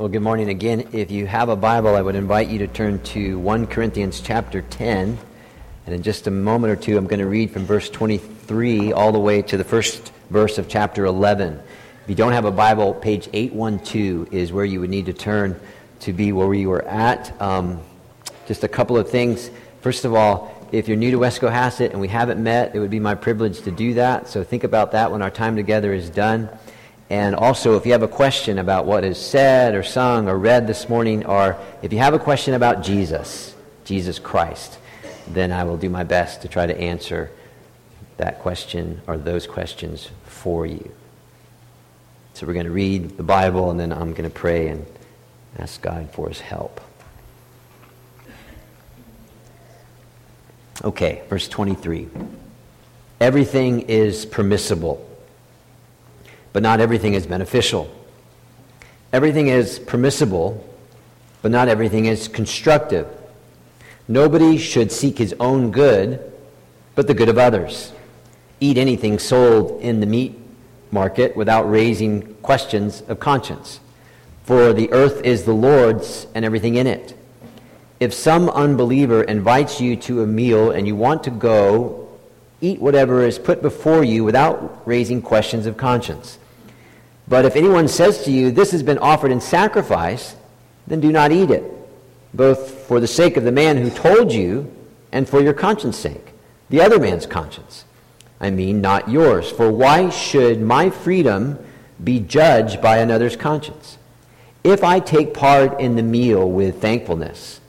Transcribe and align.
Well, 0.00 0.08
good 0.08 0.22
morning 0.22 0.48
again. 0.48 0.88
If 0.92 1.10
you 1.10 1.26
have 1.26 1.50
a 1.50 1.56
Bible, 1.56 1.94
I 1.94 2.00
would 2.00 2.14
invite 2.14 2.48
you 2.48 2.56
to 2.60 2.66
turn 2.66 3.02
to 3.02 3.38
1 3.38 3.66
Corinthians 3.66 4.22
chapter 4.22 4.62
10. 4.62 5.18
And 5.84 5.94
in 5.94 6.02
just 6.02 6.26
a 6.26 6.30
moment 6.30 6.72
or 6.72 6.76
two, 6.76 6.96
I'm 6.96 7.06
going 7.06 7.20
to 7.20 7.26
read 7.26 7.50
from 7.50 7.66
verse 7.66 7.90
23 7.90 8.94
all 8.94 9.12
the 9.12 9.18
way 9.18 9.42
to 9.42 9.58
the 9.58 9.62
first 9.62 10.10
verse 10.30 10.56
of 10.56 10.68
chapter 10.68 11.04
11. 11.04 11.60
If 12.04 12.08
you 12.08 12.14
don't 12.14 12.32
have 12.32 12.46
a 12.46 12.50
Bible, 12.50 12.94
page 12.94 13.28
812 13.34 14.32
is 14.32 14.54
where 14.54 14.64
you 14.64 14.80
would 14.80 14.88
need 14.88 15.04
to 15.04 15.12
turn 15.12 15.60
to 15.98 16.14
be 16.14 16.32
where 16.32 16.48
we 16.48 16.64
were 16.64 16.86
at. 16.86 17.38
Um, 17.38 17.82
just 18.46 18.64
a 18.64 18.68
couple 18.68 18.96
of 18.96 19.10
things. 19.10 19.50
First 19.82 20.06
of 20.06 20.14
all, 20.14 20.66
if 20.72 20.88
you're 20.88 20.96
new 20.96 21.10
to 21.10 21.18
West 21.18 21.42
Cohasset 21.42 21.90
and 21.90 22.00
we 22.00 22.08
haven't 22.08 22.42
met, 22.42 22.74
it 22.74 22.78
would 22.78 22.88
be 22.88 23.00
my 23.00 23.14
privilege 23.14 23.60
to 23.64 23.70
do 23.70 23.92
that. 23.92 24.28
So 24.28 24.44
think 24.44 24.64
about 24.64 24.92
that 24.92 25.12
when 25.12 25.20
our 25.20 25.30
time 25.30 25.56
together 25.56 25.92
is 25.92 26.08
done. 26.08 26.48
And 27.10 27.34
also, 27.34 27.76
if 27.76 27.84
you 27.84 27.90
have 27.90 28.04
a 28.04 28.08
question 28.08 28.60
about 28.60 28.86
what 28.86 29.02
is 29.02 29.18
said 29.18 29.74
or 29.74 29.82
sung 29.82 30.28
or 30.28 30.38
read 30.38 30.68
this 30.68 30.88
morning, 30.88 31.26
or 31.26 31.58
if 31.82 31.92
you 31.92 31.98
have 31.98 32.14
a 32.14 32.20
question 32.20 32.54
about 32.54 32.84
Jesus, 32.84 33.52
Jesus 33.84 34.20
Christ, 34.20 34.78
then 35.26 35.50
I 35.50 35.64
will 35.64 35.76
do 35.76 35.90
my 35.90 36.04
best 36.04 36.42
to 36.42 36.48
try 36.48 36.66
to 36.66 36.80
answer 36.80 37.32
that 38.16 38.38
question 38.38 39.02
or 39.08 39.18
those 39.18 39.48
questions 39.48 40.08
for 40.24 40.64
you. 40.66 40.92
So 42.34 42.46
we're 42.46 42.52
going 42.52 42.66
to 42.66 42.72
read 42.72 43.16
the 43.16 43.24
Bible, 43.24 43.72
and 43.72 43.80
then 43.80 43.92
I'm 43.92 44.12
going 44.12 44.22
to 44.22 44.30
pray 44.30 44.68
and 44.68 44.86
ask 45.58 45.82
God 45.82 46.08
for 46.12 46.28
his 46.28 46.38
help. 46.38 46.80
Okay, 50.84 51.22
verse 51.28 51.48
23. 51.48 52.08
Everything 53.20 53.80
is 53.80 54.24
permissible 54.24 55.09
but 56.52 56.62
not 56.62 56.80
everything 56.80 57.14
is 57.14 57.26
beneficial. 57.26 57.90
Everything 59.12 59.48
is 59.48 59.78
permissible, 59.78 60.66
but 61.42 61.50
not 61.50 61.68
everything 61.68 62.06
is 62.06 62.28
constructive. 62.28 63.06
Nobody 64.08 64.58
should 64.58 64.90
seek 64.90 65.18
his 65.18 65.34
own 65.40 65.70
good, 65.70 66.20
but 66.94 67.06
the 67.06 67.14
good 67.14 67.28
of 67.28 67.38
others. 67.38 67.92
Eat 68.60 68.76
anything 68.76 69.18
sold 69.18 69.80
in 69.80 70.00
the 70.00 70.06
meat 70.06 70.38
market 70.90 71.36
without 71.36 71.70
raising 71.70 72.34
questions 72.36 73.02
of 73.08 73.20
conscience. 73.20 73.80
For 74.44 74.72
the 74.72 74.92
earth 74.92 75.24
is 75.24 75.44
the 75.44 75.52
Lord's 75.52 76.26
and 76.34 76.44
everything 76.44 76.74
in 76.74 76.86
it. 76.88 77.16
If 78.00 78.12
some 78.12 78.48
unbeliever 78.50 79.22
invites 79.22 79.80
you 79.80 79.94
to 79.96 80.22
a 80.22 80.26
meal 80.26 80.72
and 80.72 80.86
you 80.86 80.96
want 80.96 81.22
to 81.24 81.30
go, 81.30 82.08
eat 82.60 82.80
whatever 82.80 83.22
is 83.22 83.38
put 83.38 83.62
before 83.62 84.02
you 84.02 84.24
without 84.24 84.82
raising 84.86 85.22
questions 85.22 85.66
of 85.66 85.76
conscience. 85.76 86.38
But 87.30 87.44
if 87.44 87.54
anyone 87.54 87.86
says 87.86 88.24
to 88.24 88.32
you, 88.32 88.50
This 88.50 88.72
has 88.72 88.82
been 88.82 88.98
offered 88.98 89.30
in 89.30 89.40
sacrifice, 89.40 90.36
then 90.86 91.00
do 91.00 91.12
not 91.12 91.30
eat 91.30 91.50
it, 91.50 91.64
both 92.34 92.70
for 92.86 92.98
the 92.98 93.06
sake 93.06 93.36
of 93.36 93.44
the 93.44 93.52
man 93.52 93.76
who 93.76 93.88
told 93.88 94.32
you 94.32 94.70
and 95.12 95.28
for 95.28 95.40
your 95.40 95.52
conscience 95.52 95.96
sake, 95.96 96.32
the 96.68 96.80
other 96.80 96.98
man's 96.98 97.26
conscience. 97.26 97.84
I 98.40 98.50
mean, 98.50 98.80
not 98.80 99.08
yours. 99.08 99.48
For 99.48 99.70
why 99.70 100.10
should 100.10 100.60
my 100.60 100.90
freedom 100.90 101.58
be 102.02 102.18
judged 102.18 102.82
by 102.82 102.98
another's 102.98 103.36
conscience? 103.36 103.96
If 104.64 104.82
I 104.82 104.98
take 104.98 105.32
part 105.32 105.80
in 105.80 105.94
the 105.94 106.02
meal 106.02 106.50
with 106.50 106.82
thankfulness, 106.82 107.60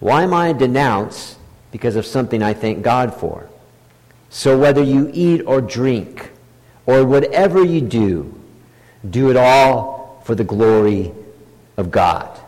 why 0.00 0.22
am 0.22 0.34
I 0.34 0.52
denounced 0.52 1.38
because 1.72 1.96
of 1.96 2.04
something 2.04 2.42
I 2.42 2.52
thank 2.52 2.82
God 2.82 3.14
for? 3.14 3.48
So 4.28 4.58
whether 4.58 4.82
you 4.82 5.10
eat 5.14 5.40
or 5.46 5.62
drink, 5.62 6.30
or 6.84 7.06
whatever 7.06 7.64
you 7.64 7.80
do, 7.80 8.37
do 9.10 9.30
it 9.30 9.36
all 9.36 10.22
for 10.24 10.34
the 10.34 10.44
glory 10.44 11.12
of 11.76 11.90
God. 11.90 12.38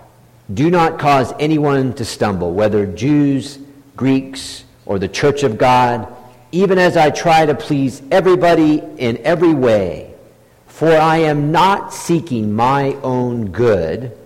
Do 0.52 0.70
not 0.70 0.98
cause 0.98 1.32
anyone 1.38 1.94
to 1.94 2.04
stumble, 2.04 2.52
whether 2.52 2.86
Jews, 2.86 3.58
Greeks, 3.96 4.64
or 4.84 4.98
the 4.98 5.08
church 5.08 5.42
of 5.44 5.56
God, 5.58 6.12
even 6.52 6.78
as 6.78 6.96
I 6.96 7.10
try 7.10 7.46
to 7.46 7.54
please 7.54 8.02
everybody 8.10 8.82
in 8.98 9.18
every 9.18 9.54
way. 9.54 10.12
For 10.66 10.90
I 10.90 11.18
am 11.18 11.52
not 11.52 11.92
seeking 11.92 12.52
my 12.52 12.94
own 13.02 13.50
good. 13.52 14.16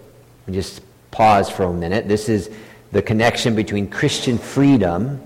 Just 0.51 0.81
pause 1.11 1.51
for 1.51 1.65
a 1.65 1.73
minute. 1.73 2.09
This 2.09 2.29
is 2.29 2.51
the 2.93 3.03
connection 3.03 3.55
between 3.55 3.89
Christian 3.89 4.39
freedom 4.39 5.21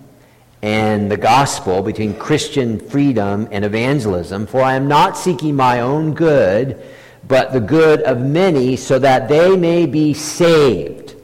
and 0.62 1.10
the 1.10 1.16
gospel, 1.16 1.82
between 1.82 2.14
Christian 2.14 2.78
freedom 2.78 3.48
and 3.52 3.64
evangelism. 3.64 4.46
For 4.46 4.60
I 4.60 4.74
am 4.74 4.88
not 4.88 5.16
seeking 5.16 5.54
my 5.54 5.80
own 5.80 6.14
good, 6.14 6.82
but 7.26 7.52
the 7.52 7.60
good 7.60 8.02
of 8.02 8.20
many, 8.20 8.76
so 8.76 8.98
that 8.98 9.28
they 9.28 9.56
may 9.56 9.86
be 9.86 10.14
saved. 10.14 11.14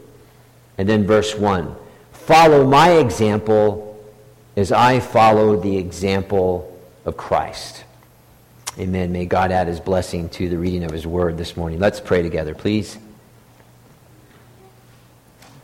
And 0.79 0.89
then 0.89 1.07
verse 1.07 1.35
1 1.35 1.75
Follow 2.13 2.67
my 2.67 2.93
example 2.93 3.85
as 4.57 4.73
I 4.73 5.01
follow 5.01 5.61
the 5.61 5.77
example 5.77 6.79
of 7.05 7.17
Christ. 7.17 7.85
Amen. 8.79 9.13
May 9.13 9.27
God 9.27 9.53
add 9.53 9.69
his 9.69 9.79
blessing 9.79 10.29
to 10.31 10.49
the 10.49 10.59
reading 10.59 10.85
of 10.85 10.91
his 10.91 11.07
word 11.07 11.37
this 11.37 11.57
morning. 11.57 11.79
Let's 11.79 12.01
pray 12.01 12.23
together, 12.23 12.55
please. 12.55 12.99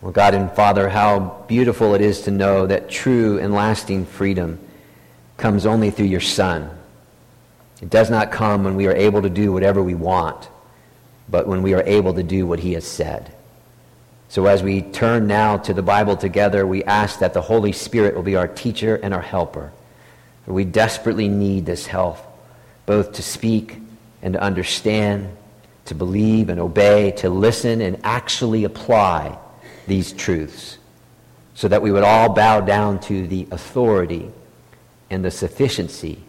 Well, 0.00 0.12
God 0.12 0.32
and 0.34 0.50
Father, 0.52 0.88
how 0.88 1.44
beautiful 1.46 1.94
it 1.94 2.00
is 2.00 2.22
to 2.22 2.30
know 2.30 2.66
that 2.66 2.88
true 2.88 3.38
and 3.38 3.52
lasting 3.52 4.06
freedom 4.06 4.58
comes 5.36 5.66
only 5.66 5.90
through 5.90 6.06
your 6.06 6.20
Son. 6.20 6.70
It 7.82 7.90
does 7.90 8.08
not 8.08 8.32
come 8.32 8.64
when 8.64 8.76
we 8.76 8.86
are 8.86 8.94
able 8.94 9.20
to 9.20 9.28
do 9.28 9.52
whatever 9.52 9.82
we 9.82 9.94
want, 9.94 10.48
but 11.28 11.46
when 11.46 11.62
we 11.62 11.74
are 11.74 11.82
able 11.82 12.14
to 12.14 12.22
do 12.22 12.46
what 12.46 12.60
He 12.60 12.72
has 12.72 12.86
said. 12.86 13.34
So 14.30 14.46
as 14.46 14.62
we 14.62 14.80
turn 14.80 15.26
now 15.26 15.58
to 15.58 15.74
the 15.74 15.82
Bible 15.82 16.16
together, 16.16 16.66
we 16.66 16.82
ask 16.84 17.18
that 17.18 17.34
the 17.34 17.42
Holy 17.42 17.72
Spirit 17.72 18.14
will 18.14 18.22
be 18.22 18.36
our 18.36 18.48
teacher 18.48 18.96
and 18.96 19.12
our 19.12 19.20
helper. 19.22 19.70
We 20.46 20.64
desperately 20.64 21.28
need 21.28 21.66
this 21.66 21.86
help, 21.86 22.18
both 22.86 23.12
to 23.12 23.22
speak 23.22 23.78
and 24.22 24.32
to 24.34 24.40
understand, 24.40 25.36
to 25.84 25.94
believe 25.94 26.48
and 26.48 26.58
obey, 26.58 27.12
to 27.18 27.28
listen 27.28 27.82
and 27.82 28.00
actually 28.02 28.64
apply 28.64 29.38
these 29.90 30.12
truths 30.12 30.78
so 31.54 31.66
that 31.66 31.82
we 31.82 31.90
would 31.90 32.04
all 32.04 32.28
bow 32.28 32.60
down 32.60 33.00
to 33.00 33.26
the 33.26 33.46
authority 33.50 34.30
and 35.10 35.24
the 35.24 35.30
sufficiency 35.32 36.22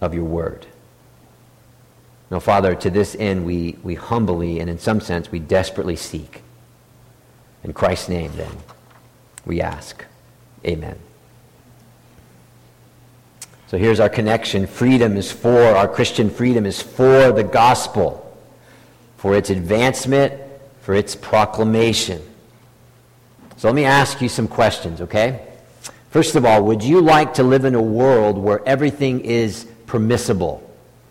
of 0.00 0.14
your 0.14 0.24
word. 0.24 0.66
Now, 2.30 2.40
Father, 2.40 2.74
to 2.74 2.88
this 2.88 3.14
end, 3.18 3.44
we, 3.44 3.76
we 3.82 3.94
humbly 3.94 4.60
and 4.60 4.70
in 4.70 4.78
some 4.78 5.00
sense 5.00 5.30
we 5.30 5.38
desperately 5.38 5.94
seek. 5.94 6.42
In 7.64 7.74
Christ's 7.74 8.08
name, 8.08 8.32
then, 8.34 8.56
we 9.44 9.60
ask. 9.60 10.04
Amen. 10.64 10.98
So 13.66 13.76
here's 13.76 14.00
our 14.00 14.08
connection. 14.08 14.66
Freedom 14.66 15.18
is 15.18 15.30
for, 15.30 15.60
our 15.76 15.86
Christian 15.86 16.30
freedom 16.30 16.64
is 16.64 16.80
for 16.80 17.30
the 17.30 17.44
gospel, 17.44 18.24
for 19.18 19.36
its 19.36 19.50
advancement, 19.50 20.32
for 20.80 20.94
its 20.94 21.14
proclamation. 21.14 22.22
So 23.58 23.66
let 23.66 23.74
me 23.74 23.84
ask 23.84 24.22
you 24.22 24.28
some 24.28 24.46
questions, 24.46 25.00
okay? 25.00 25.44
First 26.10 26.36
of 26.36 26.44
all, 26.44 26.62
would 26.62 26.80
you 26.80 27.00
like 27.00 27.34
to 27.34 27.42
live 27.42 27.64
in 27.64 27.74
a 27.74 27.82
world 27.82 28.38
where 28.38 28.66
everything 28.66 29.20
is 29.20 29.66
permissible? 29.86 30.62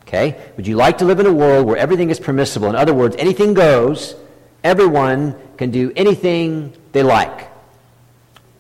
Okay? 0.04 0.42
Would 0.56 0.66
you 0.66 0.78
like 0.78 1.00
to 1.00 1.06
live 1.06 1.20
in 1.20 1.26
a 1.26 1.34
world 1.34 1.68
where 1.68 1.76
everything 1.76 2.10
is 2.10 2.22
permissible? 2.22 2.70
In 2.70 2.78
other 2.78 2.94
words, 2.94 3.18
anything 3.20 3.54
goes, 3.54 4.16
everyone 4.64 5.36
can 5.58 5.72
do 5.72 5.92
anything 5.98 6.72
they 6.94 7.04
like. 7.04 7.50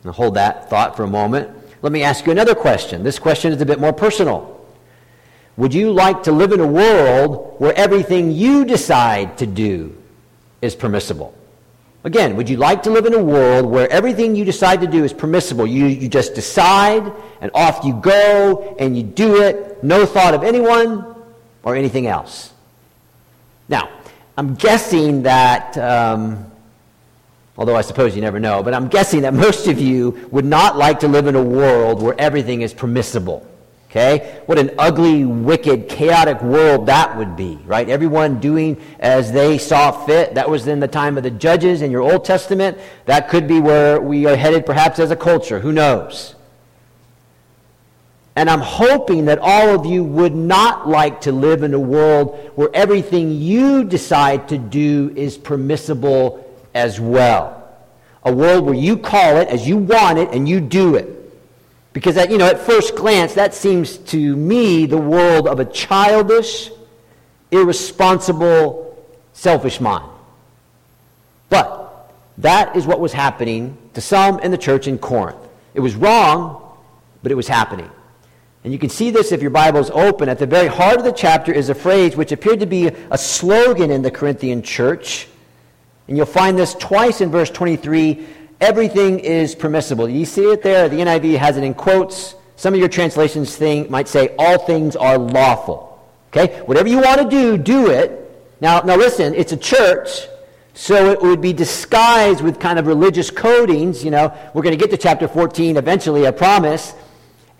Now 0.04 0.12
hold 0.12 0.34
that 0.34 0.69
thought 0.69 0.98
for 0.98 1.04
a 1.04 1.08
moment. 1.08 1.50
Let 1.81 1.94
me 1.94 2.04
ask 2.04 2.25
you 2.25 2.34
another 2.34 2.56
question. 2.56 3.04
This 3.04 3.18
question 3.18 3.54
is 3.54 3.62
a 3.62 3.66
bit 3.66 3.80
more 3.80 3.94
personal. 3.94 4.68
Would 5.56 5.74
you 5.74 5.94
like 5.94 6.24
to 6.24 6.34
live 6.34 6.52
in 6.52 6.59
a 6.59 6.68
world 6.68 7.56
where 7.59 7.74
everything 7.74 8.34
you 8.34 8.66
decide 8.66 9.38
to 9.38 9.48
do 9.48 9.95
is 10.62 10.75
permissible? 10.75 11.37
Again, 12.07 12.38
would 12.38 12.50
you 12.50 12.56
like 12.56 12.83
to 12.83 12.89
live 12.89 13.06
in 13.06 13.13
a 13.13 13.21
world 13.21 13.65
where 13.65 13.92
everything 13.92 14.33
you 14.33 14.45
decide 14.45 14.80
to 14.80 14.88
do 14.88 15.04
is 15.04 15.12
permissible? 15.12 15.68
You, 15.68 15.88
you 15.88 16.07
just 16.07 16.36
decide, 16.36 17.12
and 17.42 17.51
off 17.54 17.83
you 17.83 17.95
go, 17.95 18.77
and 18.80 18.95
you 18.95 19.04
do 19.04 19.42
it, 19.42 19.83
no 19.83 20.06
thought 20.06 20.33
of 20.33 20.42
anyone 20.42 21.06
or 21.63 21.75
anything 21.75 22.07
else. 22.07 22.54
Now, 23.68 23.89
I'm 24.38 24.56
guessing 24.56 25.24
that, 25.24 25.77
um, 25.77 26.50
although 27.57 27.75
I 27.75 27.81
suppose 27.81 28.15
you 28.15 28.21
never 28.21 28.39
know, 28.39 28.63
but 28.63 28.74
I'm 28.74 28.88
guessing 28.88 29.24
that 29.24 29.33
most 29.45 29.68
of 29.68 29.77
you 29.77 30.30
would 30.31 30.45
not 30.45 30.77
like 30.77 31.01
to 31.01 31.09
live 31.09 31.27
in 31.27 31.36
a 31.36 31.44
world 31.44 32.01
where 32.01 32.15
everything 32.18 32.62
is 32.62 32.74
permissible. 32.74 33.45
Okay? 33.89 34.42
What 34.48 34.60
an 34.60 34.72
ugly, 34.78 35.24
wicked, 35.24 35.88
chaotic 35.88 36.42
world 36.42 36.88
that 36.88 37.18
would 37.18 37.38
be, 37.38 37.57
right? 37.66 37.88
Everyone 37.88 38.39
doing 38.39 38.81
as 39.00 39.31
they 39.31 39.57
saw 39.57 39.92
fit. 40.06 40.36
That 40.36 40.50
was 40.50 40.68
in 40.68 40.81
the 40.81 40.89
time 40.89 41.18
of 41.18 41.24
the 41.24 41.31
judges 41.31 41.81
in 41.81 41.89
your 41.89 42.01
Old 42.01 42.25
Testament. 42.25 42.78
That 43.06 43.30
could 43.30 43.48
be 43.48 43.62
where 43.62 44.01
we 44.01 44.25
are 44.25 44.36
headed 44.36 44.66
perhaps 44.66 45.00
as 45.00 45.10
a 45.10 45.16
culture. 45.16 45.60
Who 45.60 45.72
knows? 45.72 46.36
And 48.36 48.50
I'm 48.50 48.62
hoping 48.62 49.25
that 49.25 49.39
all 49.39 49.69
of 49.69 49.86
you 49.86 50.04
would 50.04 50.36
not 50.36 50.88
like 50.88 51.22
to 51.22 51.31
live 51.31 51.63
in 51.63 51.74
a 51.74 51.80
world 51.80 52.38
where 52.56 52.69
everything 52.74 53.31
you 53.31 53.83
decide 53.83 54.50
to 54.50 54.57
do 54.57 55.12
is 55.16 55.38
permissible 55.38 56.45
as 56.75 57.00
well. 57.00 57.68
A 58.24 58.31
world 58.31 58.66
where 58.66 58.75
you 58.75 58.98
call 58.98 59.38
it 59.38 59.48
as 59.48 59.68
you 59.68 59.78
want 59.78 60.19
it 60.19 60.30
and 60.33 60.48
you 60.48 60.60
do 60.60 60.95
it. 60.95 61.17
Because, 61.97 62.15
at, 62.15 62.29
you 62.29 62.38
know, 62.38 62.45
at 62.45 62.59
first 62.59 62.95
glance, 62.95 63.33
that 63.33 63.55
seems 63.55 63.97
to 63.97 64.35
me 64.35 64.85
the 64.85 64.99
world 64.99 65.47
of 65.47 65.59
a 65.59 65.65
childish, 65.65 66.69
irresponsible, 67.49 69.03
selfish 69.33 69.81
mind. 69.81 70.07
But 71.49 72.13
that 72.38 72.75
is 72.75 72.85
what 72.85 72.99
was 72.99 73.13
happening 73.13 73.79
to 73.95 74.01
some 74.01 74.39
in 74.41 74.51
the 74.51 74.59
church 74.59 74.88
in 74.88 74.99
Corinth. 74.99 75.39
It 75.73 75.79
was 75.79 75.95
wrong, 75.95 76.77
but 77.23 77.31
it 77.31 77.35
was 77.35 77.47
happening. 77.47 77.89
And 78.63 78.71
you 78.71 78.77
can 78.77 78.91
see 78.91 79.09
this 79.09 79.31
if 79.31 79.41
your 79.41 79.49
Bible 79.49 79.79
is 79.79 79.89
open. 79.89 80.29
At 80.29 80.38
the 80.38 80.45
very 80.45 80.67
heart 80.67 80.99
of 80.99 81.03
the 81.03 81.11
chapter 81.11 81.51
is 81.51 81.69
a 81.69 81.73
phrase 81.73 82.15
which 82.15 82.31
appeared 82.31 82.59
to 82.59 82.67
be 82.67 82.91
a 83.09 83.17
slogan 83.17 83.89
in 83.89 84.03
the 84.03 84.11
Corinthian 84.11 84.61
church. 84.61 85.27
And 86.07 86.15
you'll 86.15 86.27
find 86.27 86.59
this 86.59 86.75
twice 86.75 87.21
in 87.21 87.31
verse 87.31 87.49
23 87.49 88.23
everything 88.59 89.19
is 89.19 89.56
permissible. 89.56 90.09
You 90.09 90.25
see 90.25 90.45
it 90.51 90.62
there? 90.63 90.89
The 90.89 90.98
NIV 90.98 91.38
has 91.38 91.57
it 91.57 91.63
in 91.63 91.74
quotes. 91.74 92.36
Some 92.56 92.74
of 92.74 92.80
your 92.80 92.89
translations 92.89 93.56
think, 93.56 93.89
might 93.89 94.07
say, 94.07 94.36
all 94.39 94.57
things 94.57 94.95
are 94.95 95.18
lawful. 95.18 96.04
Okay? 96.31 96.59
Whatever 96.62 96.89
you 96.89 97.00
want 97.00 97.21
to 97.21 97.30
do, 97.30 97.57
do 97.57 97.89
it. 97.89 98.24
Now, 98.59 98.81
now 98.81 98.95
listen, 98.95 99.36
it's 99.36 99.51
a 99.51 99.57
church, 99.57 100.27
so 100.74 101.12
it 101.12 101.21
would 101.21 101.42
be 101.42 101.54
disguised 101.54 102.42
with 102.42 102.59
kind 102.59 102.80
of 102.80 102.88
religious 102.88 103.30
codings. 103.30 104.04
You 104.04 104.12
know, 104.12 104.36
we're 104.54 104.63
going 104.63 104.77
to 104.77 104.83
get 104.83 104.89
to 104.92 104.98
chapter 104.98 105.27
14 105.27 105.77
eventually, 105.77 106.27
I 106.27 106.31
promise. 106.31 106.94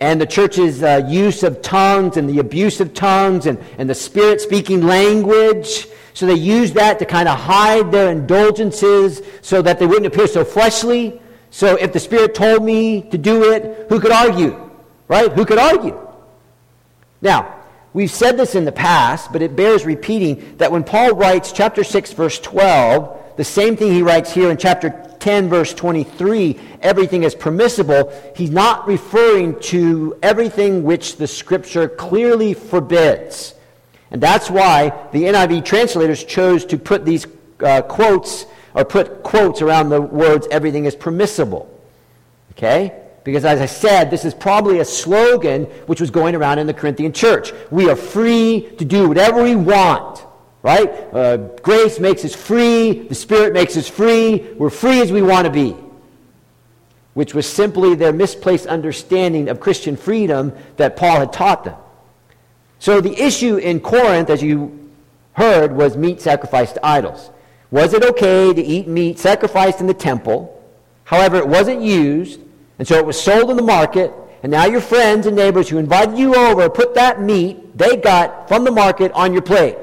And 0.00 0.20
the 0.20 0.26
church's 0.26 0.82
uh, 0.82 1.06
use 1.08 1.42
of 1.42 1.60
tongues 1.60 2.16
and 2.16 2.28
the 2.28 2.38
abuse 2.38 2.80
of 2.80 2.94
tongues 2.94 3.46
and, 3.46 3.58
and 3.78 3.90
the 3.90 3.94
spirit 3.94 4.40
speaking 4.40 4.82
language 4.82 5.88
so 6.18 6.26
they 6.26 6.34
used 6.34 6.74
that 6.74 6.98
to 6.98 7.06
kind 7.06 7.28
of 7.28 7.38
hide 7.38 7.92
their 7.92 8.10
indulgences 8.10 9.22
so 9.40 9.62
that 9.62 9.78
they 9.78 9.86
wouldn't 9.86 10.06
appear 10.06 10.26
so 10.26 10.44
fleshly. 10.44 11.22
So 11.50 11.76
if 11.76 11.92
the 11.92 12.00
Spirit 12.00 12.34
told 12.34 12.64
me 12.64 13.02
to 13.10 13.16
do 13.16 13.52
it, 13.52 13.86
who 13.88 14.00
could 14.00 14.10
argue? 14.10 14.68
Right? 15.06 15.30
Who 15.30 15.44
could 15.44 15.58
argue? 15.58 15.96
Now, 17.22 17.54
we've 17.92 18.10
said 18.10 18.36
this 18.36 18.56
in 18.56 18.64
the 18.64 18.72
past, 18.72 19.32
but 19.32 19.42
it 19.42 19.54
bears 19.54 19.86
repeating 19.86 20.56
that 20.56 20.72
when 20.72 20.82
Paul 20.82 21.12
writes 21.12 21.52
chapter 21.52 21.84
6, 21.84 22.12
verse 22.14 22.40
12, 22.40 23.27
the 23.38 23.44
same 23.44 23.76
thing 23.76 23.92
he 23.92 24.02
writes 24.02 24.32
here 24.32 24.50
in 24.50 24.56
chapter 24.56 24.90
10, 25.20 25.48
verse 25.48 25.72
23, 25.72 26.58
everything 26.82 27.22
is 27.22 27.36
permissible, 27.36 28.12
he's 28.34 28.50
not 28.50 28.84
referring 28.88 29.58
to 29.60 30.18
everything 30.24 30.82
which 30.82 31.18
the 31.18 31.26
Scripture 31.28 31.88
clearly 31.88 32.52
forbids. 32.52 33.54
And 34.10 34.20
that's 34.20 34.50
why 34.50 34.92
the 35.12 35.22
NIV 35.22 35.64
translators 35.64 36.24
chose 36.24 36.64
to 36.64 36.76
put 36.76 37.04
these 37.04 37.28
uh, 37.60 37.82
quotes 37.82 38.46
or 38.74 38.84
put 38.84 39.22
quotes 39.22 39.62
around 39.62 39.90
the 39.90 40.00
words 40.00 40.48
everything 40.50 40.86
is 40.86 40.96
permissible. 40.96 41.72
Okay? 42.52 42.92
Because 43.22 43.44
as 43.44 43.60
I 43.60 43.66
said, 43.66 44.10
this 44.10 44.24
is 44.24 44.34
probably 44.34 44.80
a 44.80 44.84
slogan 44.84 45.66
which 45.86 46.00
was 46.00 46.10
going 46.10 46.34
around 46.34 46.58
in 46.58 46.66
the 46.66 46.74
Corinthian 46.74 47.12
church. 47.12 47.52
We 47.70 47.88
are 47.88 47.94
free 47.94 48.68
to 48.78 48.84
do 48.84 49.06
whatever 49.06 49.44
we 49.44 49.54
want. 49.54 50.24
Right? 50.62 50.88
Uh, 51.12 51.36
grace 51.62 52.00
makes 52.00 52.24
us 52.24 52.34
free. 52.34 53.06
The 53.08 53.14
Spirit 53.14 53.52
makes 53.52 53.76
us 53.76 53.88
free. 53.88 54.54
We're 54.56 54.70
free 54.70 55.00
as 55.00 55.12
we 55.12 55.22
want 55.22 55.46
to 55.46 55.52
be. 55.52 55.76
Which 57.14 57.34
was 57.34 57.46
simply 57.46 57.94
their 57.94 58.12
misplaced 58.12 58.66
understanding 58.66 59.48
of 59.48 59.60
Christian 59.60 59.96
freedom 59.96 60.52
that 60.76 60.96
Paul 60.96 61.20
had 61.20 61.32
taught 61.32 61.64
them. 61.64 61.76
So 62.80 63.00
the 63.00 63.14
issue 63.20 63.56
in 63.56 63.80
Corinth, 63.80 64.30
as 64.30 64.42
you 64.42 64.90
heard, 65.32 65.74
was 65.74 65.96
meat 65.96 66.20
sacrificed 66.20 66.74
to 66.74 66.86
idols. 66.86 67.30
Was 67.70 67.92
it 67.92 68.04
okay 68.04 68.52
to 68.54 68.62
eat 68.62 68.88
meat 68.88 69.18
sacrificed 69.18 69.80
in 69.80 69.86
the 69.86 69.94
temple? 69.94 70.54
However, 71.04 71.36
it 71.36 71.46
wasn't 71.46 71.82
used, 71.82 72.40
and 72.78 72.86
so 72.86 72.96
it 72.96 73.04
was 73.04 73.20
sold 73.20 73.50
in 73.50 73.56
the 73.56 73.62
market, 73.62 74.12
and 74.42 74.52
now 74.52 74.66
your 74.66 74.80
friends 74.80 75.26
and 75.26 75.36
neighbors 75.36 75.68
who 75.68 75.78
invited 75.78 76.18
you 76.18 76.34
over 76.34 76.68
put 76.68 76.94
that 76.94 77.20
meat 77.20 77.76
they 77.76 77.96
got 77.96 78.48
from 78.48 78.64
the 78.64 78.70
market 78.70 79.12
on 79.12 79.32
your 79.32 79.42
plate. 79.42 79.76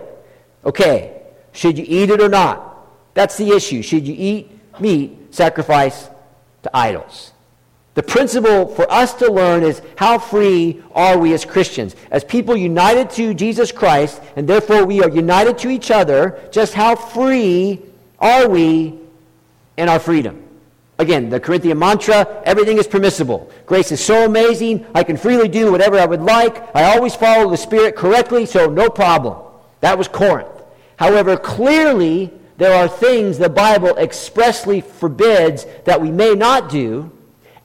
Okay, 0.65 1.21
should 1.51 1.77
you 1.77 1.85
eat 1.87 2.09
it 2.09 2.21
or 2.21 2.29
not? 2.29 2.87
That's 3.13 3.37
the 3.37 3.49
issue. 3.51 3.81
Should 3.81 4.07
you 4.07 4.15
eat 4.17 4.51
meat 4.79 5.33
sacrificed 5.33 6.09
to 6.63 6.75
idols? 6.75 7.31
The 7.93 8.03
principle 8.03 8.67
for 8.67 8.91
us 8.91 9.13
to 9.15 9.31
learn 9.31 9.63
is 9.63 9.81
how 9.95 10.19
free 10.19 10.83
are 10.93 11.17
we 11.17 11.33
as 11.33 11.45
Christians? 11.45 11.95
As 12.11 12.25
people 12.25 12.57
united 12.57 13.09
to 13.11 13.33
Jesus 13.33 13.71
Christ, 13.71 14.21
and 14.35 14.45
therefore 14.47 14.85
we 14.85 15.01
are 15.01 15.09
united 15.09 15.57
to 15.59 15.69
each 15.69 15.91
other, 15.91 16.37
just 16.51 16.73
how 16.73 16.95
free 16.95 17.81
are 18.19 18.49
we 18.49 18.99
in 19.77 19.87
our 19.87 19.99
freedom? 19.99 20.41
Again, 20.97 21.29
the 21.29 21.39
Corinthian 21.39 21.79
mantra 21.79 22.41
everything 22.43 22.77
is 22.77 22.87
permissible. 22.87 23.49
Grace 23.65 23.93
is 23.93 24.03
so 24.03 24.25
amazing, 24.25 24.85
I 24.93 25.03
can 25.03 25.15
freely 25.15 25.47
do 25.47 25.71
whatever 25.71 25.97
I 25.97 26.05
would 26.05 26.21
like. 26.21 26.75
I 26.75 26.95
always 26.95 27.15
follow 27.15 27.49
the 27.49 27.57
Spirit 27.57 27.95
correctly, 27.95 28.45
so 28.45 28.69
no 28.69 28.89
problem. 28.89 29.37
That 29.79 29.97
was 29.97 30.09
Corinth. 30.09 30.54
However, 30.97 31.37
clearly, 31.37 32.31
there 32.57 32.73
are 32.73 32.87
things 32.87 33.37
the 33.37 33.49
Bible 33.49 33.97
expressly 33.97 34.81
forbids 34.81 35.65
that 35.85 36.01
we 36.01 36.11
may 36.11 36.33
not 36.33 36.69
do 36.69 37.11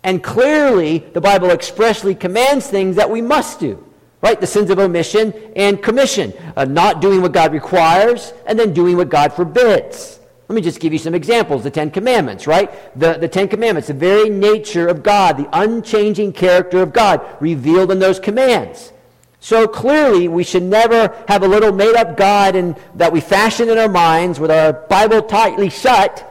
and 0.02 0.22
clearly, 0.22 0.98
the 0.98 1.20
Bible 1.20 1.50
expressly 1.50 2.14
commands 2.14 2.66
things 2.66 2.96
that 2.96 3.10
we 3.10 3.20
must 3.20 3.60
do. 3.60 3.84
Right? 4.22 4.40
The 4.40 4.46
sins 4.46 4.70
of 4.70 4.78
omission 4.78 5.32
and 5.56 5.82
commission. 5.82 6.32
Uh, 6.56 6.66
not 6.66 7.00
doing 7.00 7.22
what 7.22 7.32
God 7.32 7.52
requires 7.52 8.32
and 8.46 8.58
then 8.58 8.72
doing 8.74 8.96
what 8.96 9.08
God 9.08 9.32
forbids. 9.32 10.20
Let 10.48 10.56
me 10.56 10.62
just 10.62 10.80
give 10.80 10.92
you 10.92 10.98
some 10.98 11.14
examples. 11.14 11.62
The 11.62 11.70
Ten 11.70 11.90
Commandments, 11.90 12.46
right? 12.46 12.98
The, 12.98 13.14
the 13.14 13.28
Ten 13.28 13.48
Commandments, 13.48 13.88
the 13.88 13.94
very 13.94 14.28
nature 14.28 14.88
of 14.88 15.02
God, 15.02 15.36
the 15.36 15.48
unchanging 15.52 16.32
character 16.32 16.82
of 16.82 16.92
God 16.92 17.22
revealed 17.40 17.90
in 17.92 17.98
those 17.98 18.18
commands. 18.18 18.92
So 19.40 19.66
clearly, 19.66 20.28
we 20.28 20.44
should 20.44 20.62
never 20.62 21.14
have 21.26 21.42
a 21.42 21.48
little 21.48 21.72
made 21.72 21.96
up 21.96 22.16
God 22.16 22.54
and, 22.54 22.76
that 22.94 23.10
we 23.10 23.20
fashion 23.20 23.70
in 23.70 23.78
our 23.78 23.88
minds 23.88 24.38
with 24.38 24.50
our 24.50 24.74
Bible 24.74 25.22
tightly 25.22 25.70
shut 25.70 26.26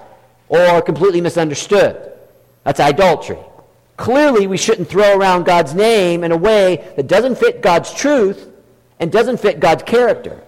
or 0.47 0.81
completely 0.81 1.19
misunderstood. 1.19 2.13
That's 2.63 2.79
idolatry. 2.79 3.39
Clearly, 3.97 4.47
we 4.47 4.57
shouldn't 4.57 4.87
throw 4.87 5.17
around 5.17 5.45
God's 5.45 5.73
name 5.73 6.23
in 6.23 6.31
a 6.31 6.37
way 6.37 6.87
that 6.95 7.07
doesn't 7.07 7.37
fit 7.39 7.61
God's 7.61 7.93
truth 7.93 8.47
and 8.99 9.11
doesn't 9.11 9.39
fit 9.39 9.59
God's 9.59 9.83
character. 9.83 10.41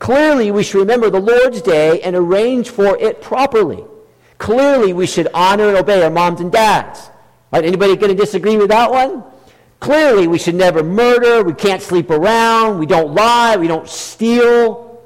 Clearly, 0.00 0.50
we 0.50 0.64
should 0.64 0.78
remember 0.78 1.10
the 1.10 1.20
Lord's 1.20 1.62
Day 1.62 2.00
and 2.02 2.14
arrange 2.14 2.70
for 2.70 2.96
it 2.98 3.22
properly. 3.22 3.84
Clearly, 4.38 4.92
we 4.92 5.06
should 5.06 5.28
honor 5.32 5.68
and 5.68 5.76
obey 5.76 6.02
our 6.02 6.10
moms 6.10 6.40
and 6.40 6.52
dads. 6.52 7.10
Right? 7.52 7.64
Anybody 7.64 7.96
going 7.96 8.14
to 8.14 8.20
disagree 8.20 8.56
with 8.56 8.68
that 8.68 8.90
one? 8.90 9.24
Clearly, 9.80 10.26
we 10.26 10.38
should 10.38 10.54
never 10.54 10.82
murder. 10.82 11.44
We 11.44 11.54
can't 11.54 11.82
sleep 11.82 12.10
around. 12.10 12.78
We 12.78 12.86
don't 12.86 13.14
lie. 13.14 13.56
We 13.56 13.68
don't 13.68 13.88
steal. 13.88 15.00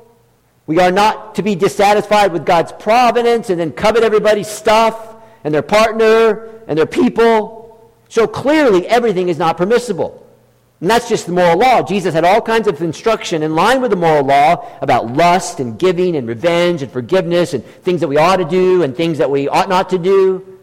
We 0.66 0.78
are 0.78 0.90
not 0.90 1.34
to 1.34 1.42
be 1.42 1.54
dissatisfied 1.54 2.32
with 2.32 2.46
God's 2.46 2.72
providence 2.72 3.50
and 3.50 3.60
then 3.60 3.72
covet 3.72 4.02
everybody's 4.02 4.48
stuff 4.48 5.16
and 5.44 5.52
their 5.52 5.62
partner 5.62 6.48
and 6.66 6.78
their 6.78 6.86
people. 6.86 7.92
So 8.08 8.26
clearly, 8.26 8.86
everything 8.88 9.28
is 9.28 9.38
not 9.38 9.56
permissible. 9.56 10.26
And 10.80 10.90
that's 10.90 11.08
just 11.08 11.26
the 11.26 11.32
moral 11.32 11.58
law. 11.58 11.82
Jesus 11.82 12.12
had 12.12 12.24
all 12.24 12.40
kinds 12.40 12.66
of 12.66 12.82
instruction 12.82 13.44
in 13.44 13.54
line 13.54 13.80
with 13.80 13.90
the 13.90 13.96
moral 13.96 14.24
law 14.24 14.68
about 14.80 15.12
lust 15.12 15.60
and 15.60 15.78
giving 15.78 16.16
and 16.16 16.26
revenge 16.26 16.82
and 16.82 16.90
forgiveness 16.90 17.54
and 17.54 17.64
things 17.64 18.00
that 18.00 18.08
we 18.08 18.16
ought 18.16 18.38
to 18.38 18.44
do 18.44 18.82
and 18.82 18.96
things 18.96 19.18
that 19.18 19.30
we 19.30 19.48
ought 19.48 19.68
not 19.68 19.90
to 19.90 19.98
do. 19.98 20.58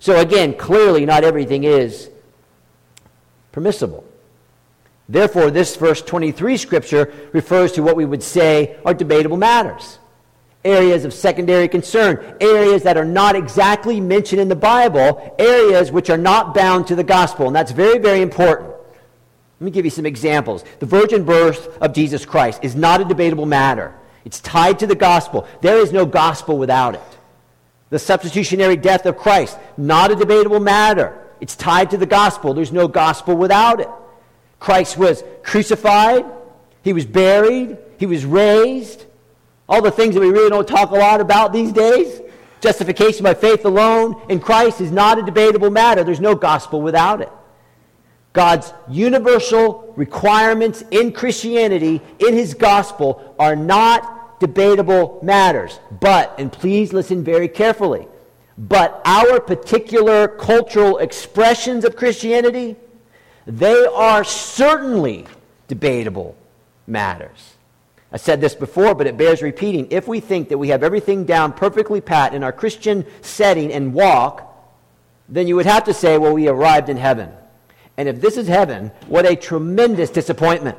So 0.00 0.18
again, 0.18 0.54
clearly, 0.54 1.06
not 1.06 1.22
everything 1.22 1.64
is 1.64 2.09
permissible. 3.52 4.04
Therefore, 5.08 5.50
this 5.50 5.76
verse 5.76 6.02
23 6.02 6.56
scripture 6.56 7.12
refers 7.32 7.72
to 7.72 7.82
what 7.82 7.96
we 7.96 8.04
would 8.04 8.22
say 8.22 8.76
are 8.84 8.94
debatable 8.94 9.36
matters 9.36 9.98
areas 10.64 11.04
of 11.04 11.14
secondary 11.14 11.68
concern, 11.68 12.36
areas 12.40 12.82
that 12.82 12.96
are 12.96 13.04
not 13.04 13.36
exactly 13.36 14.00
mentioned 14.00 14.40
in 14.40 14.48
the 14.48 14.56
Bible, 14.56 15.34
areas 15.38 15.90
which 15.90 16.10
are 16.10 16.18
not 16.18 16.54
bound 16.54 16.86
to 16.88 16.94
the 16.94 17.04
gospel. 17.04 17.46
And 17.46 17.56
that's 17.56 17.72
very, 17.72 17.98
very 17.98 18.20
important. 18.20 18.68
Let 18.68 19.64
me 19.64 19.70
give 19.70 19.84
you 19.84 19.90
some 19.90 20.06
examples. 20.06 20.64
The 20.78 20.86
virgin 20.86 21.24
birth 21.24 21.78
of 21.80 21.92
Jesus 21.92 22.24
Christ 22.24 22.60
is 22.62 22.74
not 22.74 23.00
a 23.00 23.04
debatable 23.04 23.46
matter. 23.46 23.94
It's 24.24 24.40
tied 24.40 24.78
to 24.80 24.86
the 24.86 24.94
gospel. 24.94 25.46
There 25.60 25.78
is 25.78 25.92
no 25.92 26.04
gospel 26.06 26.58
without 26.58 26.94
it. 26.94 27.18
The 27.88 27.98
substitutionary 27.98 28.76
death 28.76 29.06
of 29.06 29.16
Christ, 29.16 29.58
not 29.76 30.10
a 30.10 30.16
debatable 30.16 30.60
matter. 30.60 31.29
It's 31.40 31.56
tied 31.56 31.90
to 31.90 31.96
the 31.96 32.06
gospel. 32.06 32.54
There's 32.54 32.72
no 32.72 32.88
gospel 32.88 33.36
without 33.36 33.80
it. 33.80 33.88
Christ 34.58 34.98
was 34.98 35.24
crucified, 35.42 36.24
he 36.82 36.92
was 36.92 37.06
buried, 37.06 37.78
he 37.98 38.06
was 38.06 38.26
raised, 38.26 39.06
all 39.68 39.80
the 39.80 39.90
things 39.90 40.14
that 40.14 40.20
we 40.20 40.30
really 40.30 40.50
don't 40.50 40.68
talk 40.68 40.90
a 40.90 40.94
lot 40.94 41.20
about 41.20 41.52
these 41.52 41.72
days. 41.72 42.20
Justification 42.60 43.24
by 43.24 43.32
faith 43.32 43.64
alone 43.64 44.20
in 44.28 44.38
Christ 44.38 44.80
is 44.80 44.90
not 44.90 45.18
a 45.18 45.22
debatable 45.22 45.70
matter. 45.70 46.04
There's 46.04 46.20
no 46.20 46.34
gospel 46.34 46.82
without 46.82 47.22
it. 47.22 47.30
God's 48.32 48.72
universal 48.88 49.92
requirements 49.96 50.84
in 50.90 51.12
Christianity, 51.12 52.02
in 52.18 52.34
his 52.34 52.54
gospel, 52.54 53.34
are 53.38 53.56
not 53.56 54.40
debatable 54.40 55.20
matters. 55.22 55.80
But, 56.00 56.34
and 56.38 56.52
please 56.52 56.92
listen 56.92 57.24
very 57.24 57.48
carefully, 57.48 58.06
but 58.60 59.00
our 59.06 59.40
particular 59.40 60.28
cultural 60.28 60.98
expressions 60.98 61.82
of 61.82 61.96
Christianity, 61.96 62.76
they 63.46 63.86
are 63.86 64.22
certainly 64.22 65.24
debatable 65.66 66.36
matters. 66.86 67.54
I 68.12 68.18
said 68.18 68.42
this 68.42 68.54
before, 68.54 68.94
but 68.94 69.06
it 69.06 69.16
bears 69.16 69.40
repeating. 69.40 69.90
If 69.90 70.06
we 70.06 70.20
think 70.20 70.50
that 70.50 70.58
we 70.58 70.68
have 70.68 70.82
everything 70.82 71.24
down 71.24 71.54
perfectly 71.54 72.02
pat 72.02 72.34
in 72.34 72.44
our 72.44 72.52
Christian 72.52 73.06
setting 73.22 73.72
and 73.72 73.94
walk, 73.94 74.46
then 75.26 75.46
you 75.46 75.56
would 75.56 75.64
have 75.64 75.84
to 75.84 75.94
say, 75.94 76.18
well, 76.18 76.34
we 76.34 76.46
arrived 76.46 76.90
in 76.90 76.98
heaven. 76.98 77.30
And 77.96 78.10
if 78.10 78.20
this 78.20 78.36
is 78.36 78.46
heaven, 78.46 78.90
what 79.06 79.24
a 79.24 79.36
tremendous 79.36 80.10
disappointment. 80.10 80.76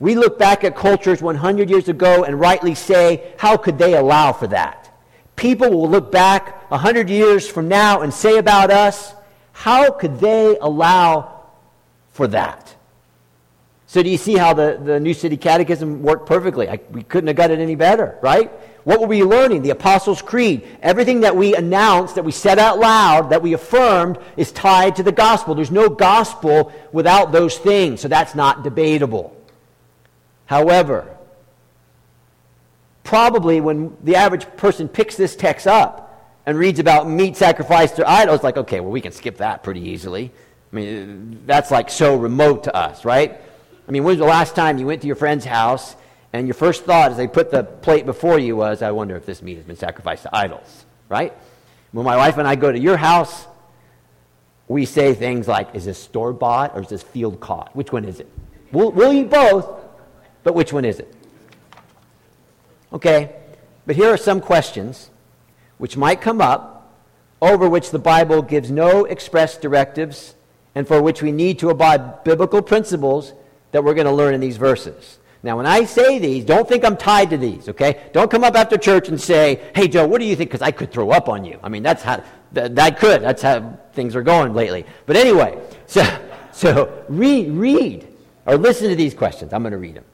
We 0.00 0.16
look 0.16 0.36
back 0.36 0.64
at 0.64 0.74
cultures 0.74 1.22
100 1.22 1.70
years 1.70 1.88
ago 1.88 2.24
and 2.24 2.40
rightly 2.40 2.74
say, 2.74 3.34
how 3.38 3.56
could 3.56 3.78
they 3.78 3.94
allow 3.94 4.32
for 4.32 4.48
that? 4.48 4.92
People 5.36 5.70
will 5.70 5.88
look 5.88 6.10
back 6.10 6.57
100 6.68 7.08
years 7.08 7.48
from 7.48 7.68
now 7.68 8.02
and 8.02 8.12
say 8.12 8.38
about 8.38 8.70
us, 8.70 9.14
how 9.52 9.90
could 9.90 10.20
they 10.20 10.56
allow 10.60 11.42
for 12.10 12.28
that? 12.28 12.74
So, 13.86 14.02
do 14.02 14.10
you 14.10 14.18
see 14.18 14.36
how 14.36 14.52
the, 14.52 14.78
the 14.82 15.00
New 15.00 15.14
City 15.14 15.38
Catechism 15.38 16.02
worked 16.02 16.26
perfectly? 16.26 16.68
I, 16.68 16.78
we 16.90 17.02
couldn't 17.02 17.28
have 17.28 17.36
got 17.36 17.50
it 17.50 17.58
any 17.58 17.74
better, 17.74 18.18
right? 18.20 18.52
What 18.84 19.00
were 19.00 19.06
we 19.06 19.24
learning? 19.24 19.62
The 19.62 19.70
Apostles' 19.70 20.20
Creed. 20.20 20.68
Everything 20.82 21.20
that 21.20 21.34
we 21.34 21.54
announced, 21.54 22.14
that 22.16 22.24
we 22.24 22.32
said 22.32 22.58
out 22.58 22.78
loud, 22.78 23.30
that 23.30 23.40
we 23.40 23.54
affirmed, 23.54 24.18
is 24.36 24.52
tied 24.52 24.96
to 24.96 25.02
the 25.02 25.12
gospel. 25.12 25.54
There's 25.54 25.70
no 25.70 25.88
gospel 25.88 26.70
without 26.92 27.32
those 27.32 27.56
things, 27.56 28.02
so 28.02 28.08
that's 28.08 28.34
not 28.34 28.62
debatable. 28.62 29.34
However, 30.44 31.16
probably 33.04 33.60
when 33.60 33.96
the 34.04 34.16
average 34.16 34.46
person 34.56 34.86
picks 34.86 35.16
this 35.16 35.34
text 35.34 35.66
up 35.66 36.07
and 36.48 36.58
reads 36.58 36.78
about 36.78 37.06
meat 37.06 37.36
sacrificed 37.36 37.96
to 37.96 38.08
idols, 38.08 38.42
like, 38.42 38.56
okay, 38.56 38.80
well, 38.80 38.90
we 38.90 39.02
can 39.02 39.12
skip 39.12 39.36
that 39.36 39.62
pretty 39.62 39.82
easily. 39.82 40.32
I 40.72 40.76
mean, 40.76 41.42
that's 41.44 41.70
like 41.70 41.90
so 41.90 42.16
remote 42.16 42.64
to 42.64 42.74
us, 42.74 43.04
right? 43.04 43.38
I 43.86 43.90
mean, 43.90 44.02
when 44.02 44.12
was 44.12 44.18
the 44.18 44.24
last 44.24 44.56
time 44.56 44.78
you 44.78 44.86
went 44.86 45.02
to 45.02 45.06
your 45.06 45.14
friend's 45.14 45.44
house 45.44 45.94
and 46.32 46.46
your 46.46 46.54
first 46.54 46.86
thought 46.86 47.10
as 47.10 47.18
they 47.18 47.28
put 47.28 47.50
the 47.50 47.64
plate 47.64 48.06
before 48.06 48.38
you 48.38 48.56
was, 48.56 48.80
I 48.80 48.92
wonder 48.92 49.14
if 49.14 49.26
this 49.26 49.42
meat 49.42 49.58
has 49.58 49.66
been 49.66 49.76
sacrificed 49.76 50.22
to 50.22 50.34
idols, 50.34 50.86
right? 51.10 51.36
When 51.92 52.06
my 52.06 52.16
wife 52.16 52.38
and 52.38 52.48
I 52.48 52.54
go 52.54 52.72
to 52.72 52.78
your 52.78 52.96
house, 52.96 53.46
we 54.68 54.86
say 54.86 55.12
things 55.12 55.46
like, 55.48 55.74
is 55.74 55.84
this 55.84 56.02
store 56.02 56.32
bought 56.32 56.74
or 56.74 56.80
is 56.80 56.88
this 56.88 57.02
field 57.02 57.40
caught? 57.40 57.76
Which 57.76 57.92
one 57.92 58.06
is 58.06 58.20
it? 58.20 58.28
We'll, 58.72 58.90
we'll 58.92 59.12
eat 59.12 59.28
both, 59.28 59.68
but 60.44 60.54
which 60.54 60.72
one 60.72 60.86
is 60.86 60.98
it? 60.98 61.14
Okay, 62.90 63.36
but 63.84 63.96
here 63.96 64.08
are 64.08 64.16
some 64.16 64.40
questions 64.40 65.10
which 65.78 65.96
might 65.96 66.20
come 66.20 66.40
up 66.40 66.92
over 67.40 67.68
which 67.68 67.90
the 67.90 67.98
Bible 67.98 68.42
gives 68.42 68.70
no 68.70 69.04
express 69.04 69.56
directives 69.56 70.34
and 70.74 70.86
for 70.86 71.00
which 71.02 71.22
we 71.22 71.32
need 71.32 71.58
to 71.60 71.70
abide 71.70 72.24
biblical 72.24 72.62
principles 72.62 73.32
that 73.72 73.82
we're 73.82 73.94
going 73.94 74.06
to 74.06 74.12
learn 74.12 74.34
in 74.34 74.40
these 74.40 74.56
verses. 74.56 75.18
Now, 75.42 75.56
when 75.56 75.66
I 75.66 75.84
say 75.84 76.18
these, 76.18 76.44
don't 76.44 76.68
think 76.68 76.84
I'm 76.84 76.96
tied 76.96 77.30
to 77.30 77.36
these, 77.36 77.68
okay? 77.68 78.10
Don't 78.12 78.30
come 78.30 78.42
up 78.42 78.56
after 78.56 78.76
church 78.76 79.08
and 79.08 79.20
say, 79.20 79.60
hey, 79.74 79.86
Joe, 79.86 80.06
what 80.06 80.20
do 80.20 80.26
you 80.26 80.34
think? 80.34 80.50
Because 80.50 80.62
I 80.62 80.72
could 80.72 80.90
throw 80.90 81.10
up 81.10 81.28
on 81.28 81.44
you. 81.44 81.60
I 81.62 81.68
mean, 81.68 81.84
that's 81.84 82.02
how, 82.02 82.22
that, 82.52 82.74
that 82.74 82.98
could. 82.98 83.22
That's 83.22 83.42
how 83.42 83.78
things 83.92 84.16
are 84.16 84.22
going 84.22 84.52
lately. 84.52 84.84
But 85.06 85.16
anyway, 85.16 85.60
so, 85.86 86.04
so 86.52 87.04
read, 87.08 87.50
read 87.52 88.08
or 88.46 88.56
listen 88.56 88.88
to 88.88 88.96
these 88.96 89.14
questions. 89.14 89.52
I'm 89.52 89.62
going 89.62 89.72
to 89.72 89.78
read 89.78 89.94
them. 89.94 90.04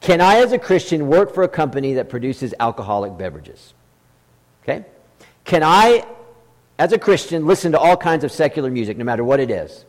Can 0.00 0.20
I, 0.20 0.36
as 0.36 0.52
a 0.52 0.58
Christian, 0.58 1.08
work 1.08 1.34
for 1.34 1.42
a 1.42 1.48
company 1.48 1.94
that 1.94 2.08
produces 2.08 2.54
alcoholic 2.60 3.18
beverages? 3.18 3.74
Okay? 4.68 4.84
Can 5.44 5.62
I, 5.62 6.04
as 6.78 6.92
a 6.92 6.98
Christian, 6.98 7.46
listen 7.46 7.72
to 7.72 7.78
all 7.78 7.96
kinds 7.96 8.22
of 8.22 8.30
secular 8.30 8.70
music, 8.70 8.98
no 8.98 9.04
matter 9.04 9.24
what 9.24 9.40
it 9.40 9.50
is? 9.50 9.86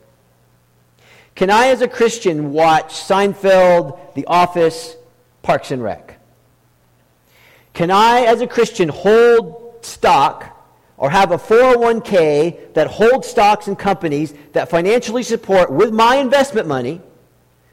Can 1.36 1.50
I, 1.50 1.68
as 1.68 1.82
a 1.82 1.88
Christian, 1.88 2.54
watch 2.54 2.94
Seinfeld, 2.94 4.14
The 4.14 4.26
Office, 4.26 4.96
Parks 5.42 5.72
and 5.72 5.84
Rec? 5.84 6.18
Can 7.74 7.92
I, 7.92 8.22
as 8.22 8.42
a 8.42 8.48
Christian, 8.48 8.90
hold 8.90 9.80
stock 9.82 10.56
or 10.98 11.10
have 11.10 11.32
a 11.32 11.38
401k 11.38 12.74
that 12.74 12.88
holds 12.88 13.28
stocks 13.28 13.68
and 13.68 13.78
companies 13.78 14.34
that 14.54 14.70
financially 14.70 15.24
support 15.24 15.72
with 15.72 15.92
my 15.92 16.16
investment 16.16 16.68
money 16.68 17.02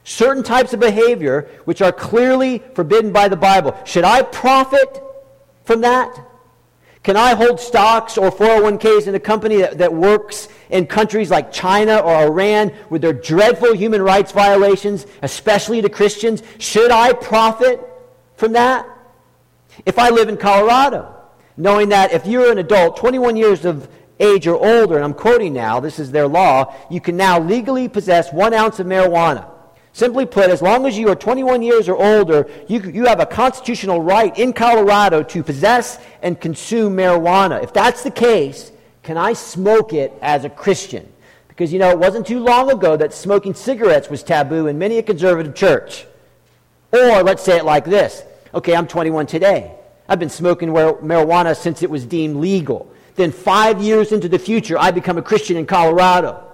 certain 0.04 0.42
types 0.42 0.72
of 0.72 0.78
behavior 0.78 1.48
which 1.64 1.82
are 1.82 1.92
clearly 1.92 2.62
forbidden 2.74 3.12
by 3.12 3.28
the 3.28 3.36
Bible? 3.36 3.76
Should 3.84 4.04
I 4.04 4.22
profit 4.22 5.02
from 5.64 5.80
that? 5.82 6.25
Can 7.06 7.16
I 7.16 7.36
hold 7.36 7.60
stocks 7.60 8.18
or 8.18 8.32
401ks 8.32 9.06
in 9.06 9.14
a 9.14 9.20
company 9.20 9.58
that, 9.58 9.78
that 9.78 9.94
works 9.94 10.48
in 10.70 10.88
countries 10.88 11.30
like 11.30 11.52
China 11.52 11.98
or 11.98 12.12
Iran 12.12 12.72
with 12.90 13.00
their 13.00 13.12
dreadful 13.12 13.74
human 13.74 14.02
rights 14.02 14.32
violations, 14.32 15.06
especially 15.22 15.80
to 15.82 15.88
Christians? 15.88 16.42
Should 16.58 16.90
I 16.90 17.12
profit 17.12 17.80
from 18.34 18.54
that? 18.54 18.88
If 19.86 20.00
I 20.00 20.10
live 20.10 20.28
in 20.28 20.36
Colorado, 20.36 21.14
knowing 21.56 21.90
that 21.90 22.10
if 22.10 22.26
you're 22.26 22.50
an 22.50 22.58
adult, 22.58 22.96
21 22.96 23.36
years 23.36 23.64
of 23.64 23.88
age 24.18 24.48
or 24.48 24.56
older, 24.56 24.96
and 24.96 25.04
I'm 25.04 25.14
quoting 25.14 25.52
now, 25.52 25.78
this 25.78 26.00
is 26.00 26.10
their 26.10 26.26
law, 26.26 26.74
you 26.90 27.00
can 27.00 27.16
now 27.16 27.38
legally 27.38 27.86
possess 27.86 28.32
one 28.32 28.52
ounce 28.52 28.80
of 28.80 28.88
marijuana. 28.88 29.48
Simply 29.96 30.26
put, 30.26 30.50
as 30.50 30.60
long 30.60 30.84
as 30.84 30.98
you 30.98 31.08
are 31.08 31.14
21 31.14 31.62
years 31.62 31.88
or 31.88 31.96
older, 31.96 32.46
you, 32.68 32.82
you 32.82 33.06
have 33.06 33.18
a 33.18 33.24
constitutional 33.24 34.02
right 34.02 34.38
in 34.38 34.52
Colorado 34.52 35.22
to 35.22 35.42
possess 35.42 35.98
and 36.20 36.38
consume 36.38 36.94
marijuana. 36.94 37.62
If 37.64 37.72
that's 37.72 38.02
the 38.02 38.10
case, 38.10 38.72
can 39.02 39.16
I 39.16 39.32
smoke 39.32 39.94
it 39.94 40.12
as 40.20 40.44
a 40.44 40.50
Christian? 40.50 41.10
Because, 41.48 41.72
you 41.72 41.78
know, 41.78 41.88
it 41.88 41.98
wasn't 41.98 42.26
too 42.26 42.40
long 42.40 42.70
ago 42.70 42.98
that 42.98 43.14
smoking 43.14 43.54
cigarettes 43.54 44.10
was 44.10 44.22
taboo 44.22 44.66
in 44.66 44.78
many 44.78 44.98
a 44.98 45.02
conservative 45.02 45.54
church. 45.54 46.06
Or 46.92 47.22
let's 47.22 47.42
say 47.42 47.56
it 47.56 47.64
like 47.64 47.86
this 47.86 48.22
okay, 48.52 48.76
I'm 48.76 48.86
21 48.86 49.26
today. 49.26 49.72
I've 50.10 50.18
been 50.18 50.28
smoking 50.28 50.68
marijuana 50.68 51.56
since 51.56 51.82
it 51.82 51.88
was 51.88 52.04
deemed 52.04 52.36
legal. 52.36 52.92
Then, 53.14 53.32
five 53.32 53.80
years 53.80 54.12
into 54.12 54.28
the 54.28 54.38
future, 54.38 54.78
I 54.78 54.90
become 54.90 55.16
a 55.16 55.22
Christian 55.22 55.56
in 55.56 55.64
Colorado 55.64 56.45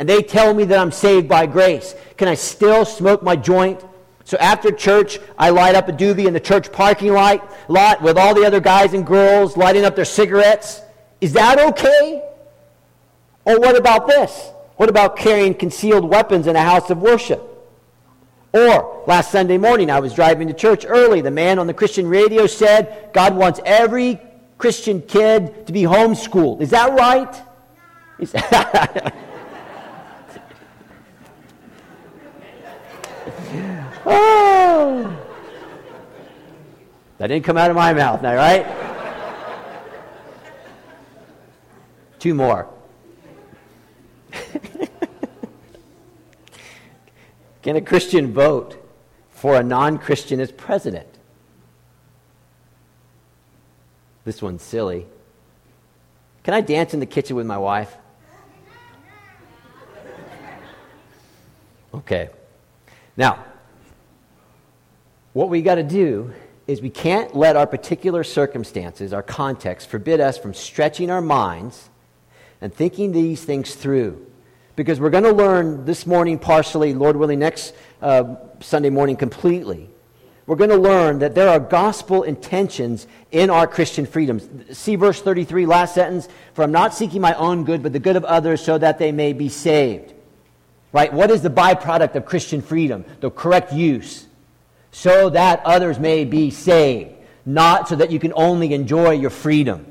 and 0.00 0.08
they 0.08 0.22
tell 0.22 0.54
me 0.54 0.64
that 0.64 0.78
I'm 0.78 0.92
saved 0.92 1.28
by 1.28 1.44
grace, 1.44 1.94
can 2.16 2.26
I 2.26 2.32
still 2.32 2.86
smoke 2.86 3.22
my 3.22 3.36
joint? 3.36 3.84
So 4.24 4.38
after 4.38 4.72
church, 4.72 5.18
I 5.38 5.50
light 5.50 5.74
up 5.74 5.90
a 5.90 5.92
doobie 5.92 6.24
in 6.24 6.32
the 6.32 6.40
church 6.40 6.72
parking 6.72 7.12
lot, 7.12 7.54
lot 7.68 8.00
with 8.00 8.16
all 8.16 8.34
the 8.34 8.46
other 8.46 8.60
guys 8.60 8.94
and 8.94 9.06
girls 9.06 9.58
lighting 9.58 9.84
up 9.84 9.96
their 9.96 10.06
cigarettes. 10.06 10.80
Is 11.20 11.34
that 11.34 11.60
okay? 11.60 12.26
Or 13.44 13.60
what 13.60 13.76
about 13.76 14.06
this? 14.06 14.50
What 14.76 14.88
about 14.88 15.16
carrying 15.16 15.52
concealed 15.52 16.06
weapons 16.06 16.46
in 16.46 16.56
a 16.56 16.62
house 16.62 16.88
of 16.88 17.02
worship? 17.02 17.42
Or 18.54 19.04
last 19.06 19.30
Sunday 19.30 19.58
morning, 19.58 19.90
I 19.90 20.00
was 20.00 20.14
driving 20.14 20.48
to 20.48 20.54
church 20.54 20.86
early. 20.88 21.20
The 21.20 21.30
man 21.30 21.58
on 21.58 21.66
the 21.66 21.74
Christian 21.74 22.06
radio 22.06 22.46
said, 22.46 23.10
God 23.12 23.36
wants 23.36 23.60
every 23.66 24.18
Christian 24.56 25.02
kid 25.02 25.66
to 25.66 25.74
be 25.74 25.82
homeschooled. 25.82 26.62
Is 26.62 26.70
that 26.70 26.98
right? 26.98 27.42
Oh. 34.06 35.16
That 37.18 37.26
didn't 37.26 37.44
come 37.44 37.56
out 37.56 37.70
of 37.70 37.76
my 37.76 37.92
mouth 37.92 38.22
now, 38.22 38.34
right? 38.34 38.66
Two 42.18 42.34
more. 42.34 42.68
Can 47.62 47.76
a 47.76 47.80
Christian 47.80 48.32
vote 48.32 48.76
for 49.30 49.56
a 49.56 49.62
non 49.62 49.98
Christian 49.98 50.40
as 50.40 50.50
president? 50.52 51.06
This 54.24 54.40
one's 54.40 54.62
silly. 54.62 55.06
Can 56.42 56.54
I 56.54 56.60
dance 56.62 56.94
in 56.94 57.00
the 57.00 57.06
kitchen 57.06 57.36
with 57.36 57.46
my 57.46 57.58
wife? 57.58 57.96
Okay. 61.92 62.30
Now, 63.16 63.44
what 65.32 65.48
we 65.48 65.62
got 65.62 65.76
to 65.76 65.82
do 65.82 66.32
is 66.66 66.80
we 66.80 66.90
can't 66.90 67.34
let 67.34 67.56
our 67.56 67.66
particular 67.66 68.22
circumstances, 68.24 69.12
our 69.12 69.22
context, 69.22 69.88
forbid 69.88 70.20
us 70.20 70.38
from 70.38 70.54
stretching 70.54 71.10
our 71.10 71.20
minds 71.20 71.90
and 72.60 72.72
thinking 72.72 73.12
these 73.12 73.42
things 73.42 73.74
through. 73.74 74.26
Because 74.76 75.00
we're 75.00 75.10
going 75.10 75.24
to 75.24 75.32
learn 75.32 75.84
this 75.84 76.06
morning 76.06 76.38
partially, 76.38 76.94
Lord 76.94 77.16
willing, 77.16 77.40
next 77.40 77.74
uh, 78.00 78.36
Sunday 78.60 78.90
morning 78.90 79.16
completely. 79.16 79.90
We're 80.46 80.56
going 80.56 80.70
to 80.70 80.76
learn 80.76 81.20
that 81.20 81.34
there 81.34 81.48
are 81.48 81.60
gospel 81.60 82.22
intentions 82.22 83.06
in 83.30 83.50
our 83.50 83.66
Christian 83.66 84.06
freedoms. 84.06 84.48
See 84.76 84.96
verse 84.96 85.20
33, 85.20 85.66
last 85.66 85.94
sentence. 85.94 86.28
For 86.54 86.62
I'm 86.62 86.72
not 86.72 86.94
seeking 86.94 87.20
my 87.20 87.34
own 87.34 87.64
good, 87.64 87.82
but 87.82 87.92
the 87.92 87.98
good 87.98 88.16
of 88.16 88.24
others, 88.24 88.64
so 88.64 88.78
that 88.78 88.98
they 88.98 89.12
may 89.12 89.32
be 89.32 89.48
saved. 89.48 90.14
Right? 90.92 91.12
What 91.12 91.30
is 91.30 91.42
the 91.42 91.50
byproduct 91.50 92.16
of 92.16 92.24
Christian 92.24 92.62
freedom? 92.62 93.04
The 93.20 93.30
correct 93.30 93.72
use. 93.72 94.26
So 94.92 95.30
that 95.30 95.62
others 95.64 95.98
may 95.98 96.24
be 96.24 96.50
saved, 96.50 97.12
not 97.46 97.88
so 97.88 97.96
that 97.96 98.10
you 98.10 98.18
can 98.18 98.32
only 98.34 98.74
enjoy 98.74 99.12
your 99.12 99.30
freedom. 99.30 99.89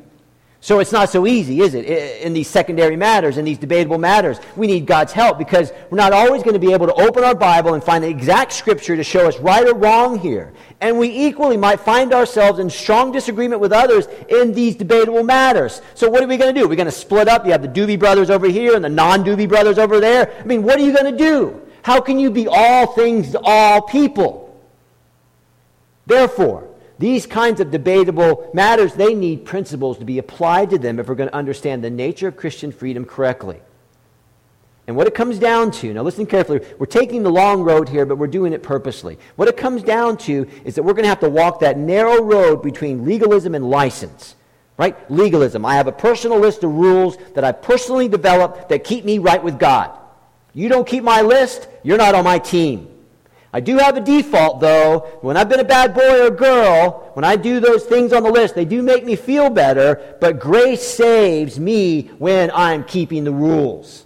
So 0.62 0.80
it's 0.80 0.92
not 0.92 1.10
so 1.10 1.26
easy, 1.26 1.62
is 1.62 1.74
it, 1.74 1.86
in 2.22 2.34
these 2.34 2.50
secondary 2.50 2.98
matters, 2.98 3.38
in 3.38 3.46
these 3.46 3.58
debatable 3.58 3.98
matters? 3.98 4.40
We 4.58 4.68
need 4.68 4.86
God's 4.86 5.14
help 5.14 5.38
because 5.38 5.72
we're 5.90 5.98
not 5.98 6.12
always 6.12 6.44
going 6.44 6.54
to 6.54 6.60
be 6.60 6.74
able 6.74 6.88
to 6.88 6.94
open 6.96 7.24
our 7.24 7.34
Bible 7.34 7.76
and 7.76 7.84
find 7.84 8.04
the 8.04 8.10
exact 8.10 8.52
scripture 8.52 8.98
to 8.98 9.04
show 9.04 9.26
us 9.26 9.40
right 9.40 9.66
or 9.66 9.74
wrong 9.74 10.20
here. 10.20 10.52
And 10.82 11.00
we 11.00 11.08
equally 11.08 11.56
might 11.56 11.80
find 11.80 12.14
ourselves 12.14 12.60
in 12.60 12.70
strong 12.70 13.14
disagreement 13.14 13.62
with 13.62 13.72
others 13.72 14.08
in 14.28 14.54
these 14.54 14.76
debatable 14.76 15.24
matters. 15.24 15.82
So 15.96 16.10
what 16.10 16.24
are 16.24 16.28
we 16.28 16.36
going 16.36 16.54
to 16.54 16.60
do? 16.60 16.68
We're 16.68 16.76
going 16.76 16.88
to 16.88 16.92
split 16.92 17.30
up. 17.30 17.46
You 17.46 17.54
have 17.54 17.62
the 17.62 17.70
Doobie 17.70 17.98
brothers 17.98 18.30
over 18.30 18.48
here 18.48 18.76
and 18.76 18.84
the 18.84 18.90
non 18.90 19.24
Doobie 19.24 19.48
brothers 19.48 19.80
over 19.80 20.02
there. 20.02 20.38
I 20.40 20.44
mean, 20.44 20.64
what 20.64 20.78
are 20.78 20.84
you 20.84 20.92
going 20.92 21.10
to 21.10 21.18
do? 21.18 21.62
How 21.84 22.02
can 22.02 22.20
you 22.20 22.30
be 22.30 22.48
all 22.50 22.88
things 22.88 23.32
to 23.32 23.40
all 23.42 23.82
people? 23.82 24.62
Therefore, 26.06 26.69
these 27.00 27.26
kinds 27.26 27.62
of 27.62 27.72
debatable 27.72 28.52
matters, 28.54 28.94
they 28.94 29.16
need 29.16 29.46
principles 29.46 29.98
to 30.00 30.06
be 30.06 30.20
applied 30.20 30.70
to 30.72 30.78
them 30.78 31.00
if 31.00 31.08
we're 31.08 31.16
going 31.16 31.30
to 31.30 31.36
understand 31.36 31.82
the 31.82 31.90
nature 31.90 32.28
of 32.28 32.36
Christian 32.36 32.74
freedom 32.74 33.06
correctly. 33.06 33.62
And 34.86 34.98
what 34.98 35.08
it 35.08 35.16
comes 35.16 35.40
down 35.40 35.72
to, 35.72 35.94
now 35.94 36.02
listen 36.02 36.26
carefully, 36.26 36.62
we're 36.78 36.88
taking 36.88 37.24
the 37.24 37.32
long 37.32 37.62
road 37.62 37.88
here, 37.88 38.06
but 38.06 38.18
we're 38.18 38.28
doing 38.28 38.54
it 38.54 38.64
purposely. 38.64 39.18
What 39.38 39.48
it 39.48 39.56
comes 39.56 39.82
down 39.82 40.18
to 40.18 40.50
is 40.66 40.76
that 40.76 40.84
we're 40.84 40.94
going 40.94 41.04
to 41.04 41.10
have 41.10 41.22
to 41.22 41.30
walk 41.30 41.62
that 41.62 41.78
narrow 41.78 42.22
road 42.22 42.64
between 42.64 43.06
legalism 43.06 43.56
and 43.56 43.70
license. 43.70 44.36
Right? 44.78 45.10
Legalism. 45.12 45.66
I 45.66 45.76
have 45.76 45.88
a 45.88 45.92
personal 45.92 46.40
list 46.40 46.64
of 46.64 46.74
rules 46.74 47.18
that 47.36 47.44
I 47.44 47.52
personally 47.52 48.08
developed 48.08 48.70
that 48.70 48.84
keep 48.84 49.06
me 49.06 49.20
right 49.20 49.44
with 49.44 49.60
God. 49.60 49.92
You 50.54 50.68
don't 50.70 50.88
keep 50.88 51.04
my 51.04 51.22
list, 51.22 51.68
you're 51.84 51.98
not 51.98 52.16
on 52.16 52.24
my 52.24 52.40
team. 52.40 52.88
I 53.52 53.60
do 53.62 53.78
have 53.78 53.98
a 53.98 54.02
default, 54.02 54.60
though. 54.60 55.00
When 55.22 55.36
I've 55.36 55.50
been 55.50 55.60
a 55.60 55.64
bad 55.64 55.96
boy 55.96 56.28
or 56.28 56.30
girl, 56.30 57.12
when 57.14 57.26
I 57.26 57.36
do 57.36 57.60
those 57.60 57.84
things 57.84 58.14
on 58.14 58.22
the 58.24 58.32
list, 58.32 58.54
they 58.54 58.66
do 58.66 58.84
make 58.84 59.04
me 59.04 59.16
feel 59.16 59.50
better, 59.50 60.18
but 60.22 60.40
grace 60.40 60.84
saves 60.84 61.60
me 61.60 62.04
when 62.20 62.52
I'm 62.54 62.84
keeping 62.84 63.24
the 63.24 63.32
rules. 63.32 64.06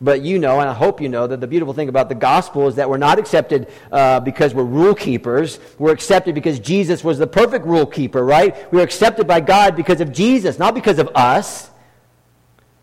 But 0.00 0.22
you 0.22 0.38
know, 0.38 0.60
and 0.60 0.68
I 0.68 0.74
hope 0.74 1.00
you 1.00 1.08
know, 1.08 1.26
that 1.26 1.40
the 1.40 1.46
beautiful 1.46 1.74
thing 1.74 1.88
about 1.88 2.08
the 2.08 2.14
gospel 2.14 2.68
is 2.68 2.76
that 2.76 2.88
we're 2.88 2.98
not 2.98 3.18
accepted 3.18 3.68
uh, 3.90 4.20
because 4.20 4.54
we're 4.54 4.64
rule 4.64 4.94
keepers. 4.94 5.58
We're 5.78 5.92
accepted 5.92 6.34
because 6.34 6.60
Jesus 6.60 7.02
was 7.02 7.18
the 7.18 7.26
perfect 7.26 7.64
rule 7.64 7.86
keeper, 7.86 8.24
right? 8.24 8.70
We're 8.72 8.82
accepted 8.82 9.26
by 9.26 9.40
God 9.40 9.74
because 9.74 10.00
of 10.00 10.12
Jesus, 10.12 10.58
not 10.58 10.74
because 10.74 10.98
of 10.98 11.08
us. 11.14 11.70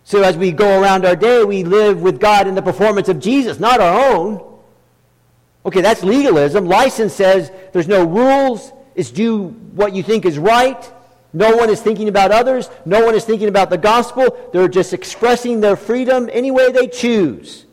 So 0.03 0.23
as 0.23 0.35
we 0.35 0.51
go 0.51 0.81
around 0.81 1.05
our 1.05 1.15
day, 1.15 1.43
we 1.43 1.63
live 1.63 2.01
with 2.01 2.19
God 2.19 2.47
in 2.47 2.55
the 2.55 2.61
performance 2.61 3.07
of 3.07 3.19
Jesus, 3.19 3.59
not 3.59 3.79
our 3.79 4.15
own. 4.15 4.50
Okay, 5.65 5.81
that's 5.81 6.03
legalism. 6.03 6.65
License 6.65 7.13
says 7.13 7.51
there's 7.71 7.87
no 7.87 8.03
rules. 8.03 8.71
It's 8.95 9.11
do 9.11 9.49
what 9.73 9.93
you 9.93 10.03
think 10.03 10.25
is 10.25 10.37
right. 10.37 10.91
No 11.33 11.55
one 11.55 11.69
is 11.69 11.81
thinking 11.81 12.09
about 12.09 12.31
others. 12.31 12.69
No 12.85 13.05
one 13.05 13.15
is 13.15 13.23
thinking 13.23 13.47
about 13.47 13.69
the 13.69 13.77
gospel. 13.77 14.49
They're 14.51 14.67
just 14.67 14.91
expressing 14.93 15.61
their 15.61 15.75
freedom 15.75 16.29
any 16.31 16.51
way 16.51 16.71
they 16.71 16.87
choose. 16.87 17.65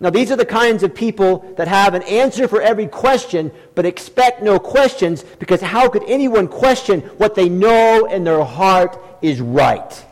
Now, 0.00 0.10
these 0.10 0.32
are 0.32 0.36
the 0.36 0.44
kinds 0.44 0.82
of 0.82 0.92
people 0.94 1.54
that 1.56 1.68
have 1.68 1.94
an 1.94 2.02
answer 2.02 2.48
for 2.48 2.60
every 2.60 2.88
question, 2.88 3.52
but 3.74 3.86
expect 3.86 4.42
no 4.42 4.58
questions, 4.58 5.22
because 5.38 5.60
how 5.60 5.88
could 5.88 6.02
anyone 6.08 6.48
question 6.48 7.00
what 7.16 7.36
they 7.36 7.48
know 7.48 8.06
in 8.06 8.24
their 8.24 8.42
heart 8.42 8.98
is 9.22 9.40
right? 9.40 10.04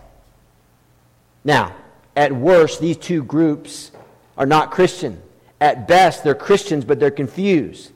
Now, 1.44 1.75
at 2.14 2.32
worst, 2.32 2.80
these 2.80 2.96
two 2.96 3.25
groups 3.25 3.90
are 4.38 4.46
not 4.46 4.70
Christian. 4.70 5.20
At 5.62 5.87
best, 5.87 6.25
they're 6.25 6.35
Christians, 6.35 6.85
but 6.85 6.99
they're 6.99 7.12
confused. 7.12 7.92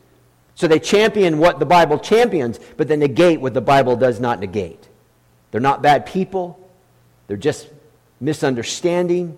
So 0.54 0.68
they 0.68 0.78
champion 0.78 1.38
what 1.38 1.58
the 1.58 1.66
Bible 1.66 1.98
champions, 1.98 2.60
but 2.76 2.86
they 2.86 2.96
negate 2.96 3.40
what 3.40 3.54
the 3.54 3.60
Bible 3.60 3.96
does 3.96 4.20
not 4.20 4.38
negate. 4.38 4.88
They're 5.50 5.60
not 5.60 5.82
bad 5.82 6.06
people, 6.06 6.60
they're 7.26 7.36
just 7.36 7.68
misunderstanding 8.20 9.36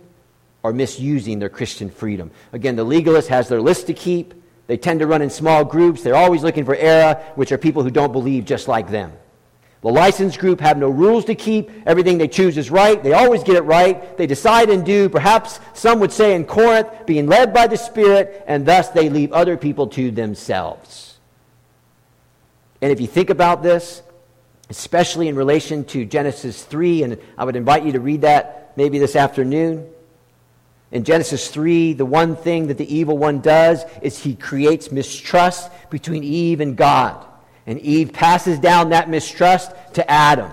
or 0.62 0.74
misusing 0.74 1.38
their 1.38 1.48
Christian 1.48 1.88
freedom. 1.88 2.30
Again, 2.52 2.76
the 2.76 2.84
legalist 2.84 3.30
has 3.30 3.48
their 3.48 3.62
list 3.62 3.86
to 3.86 3.94
keep. 3.94 4.34
They 4.66 4.76
tend 4.76 5.00
to 5.00 5.06
run 5.06 5.22
in 5.22 5.30
small 5.30 5.64
groups. 5.64 6.02
They're 6.02 6.14
always 6.14 6.42
looking 6.42 6.66
for 6.66 6.76
error, 6.76 7.14
which 7.34 7.50
are 7.50 7.56
people 7.56 7.82
who 7.82 7.90
don't 7.90 8.12
believe 8.12 8.44
just 8.44 8.68
like 8.68 8.90
them. 8.90 9.10
The 9.80 9.88
licensed 9.88 10.38
group 10.40 10.60
have 10.60 10.76
no 10.76 10.88
rules 10.88 11.24
to 11.26 11.34
keep. 11.36 11.70
Everything 11.86 12.18
they 12.18 12.26
choose 12.26 12.58
is 12.58 12.70
right. 12.70 13.00
They 13.00 13.12
always 13.12 13.44
get 13.44 13.54
it 13.54 13.62
right. 13.62 14.16
They 14.16 14.26
decide 14.26 14.70
and 14.70 14.84
do, 14.84 15.08
perhaps 15.08 15.60
some 15.72 16.00
would 16.00 16.12
say 16.12 16.34
in 16.34 16.46
Corinth, 16.46 16.88
being 17.06 17.28
led 17.28 17.54
by 17.54 17.68
the 17.68 17.76
Spirit, 17.76 18.44
and 18.48 18.66
thus 18.66 18.88
they 18.88 19.08
leave 19.08 19.32
other 19.32 19.56
people 19.56 19.86
to 19.88 20.10
themselves. 20.10 21.18
And 22.82 22.90
if 22.90 23.00
you 23.00 23.06
think 23.06 23.30
about 23.30 23.62
this, 23.62 24.02
especially 24.68 25.28
in 25.28 25.36
relation 25.36 25.84
to 25.84 26.04
Genesis 26.04 26.64
3, 26.64 27.04
and 27.04 27.18
I 27.36 27.44
would 27.44 27.56
invite 27.56 27.84
you 27.84 27.92
to 27.92 28.00
read 28.00 28.22
that 28.22 28.72
maybe 28.76 28.98
this 28.98 29.16
afternoon. 29.16 29.88
In 30.90 31.04
Genesis 31.04 31.48
3, 31.48 31.94
the 31.94 32.04
one 32.04 32.34
thing 32.36 32.66
that 32.68 32.78
the 32.78 32.94
evil 32.94 33.16
one 33.16 33.40
does 33.40 33.84
is 34.02 34.18
he 34.18 34.34
creates 34.34 34.90
mistrust 34.90 35.70
between 35.90 36.24
Eve 36.24 36.60
and 36.60 36.76
God. 36.76 37.24
And 37.68 37.78
Eve 37.80 38.14
passes 38.14 38.58
down 38.58 38.88
that 38.88 39.10
mistrust 39.10 39.70
to 39.92 40.10
Adam. 40.10 40.50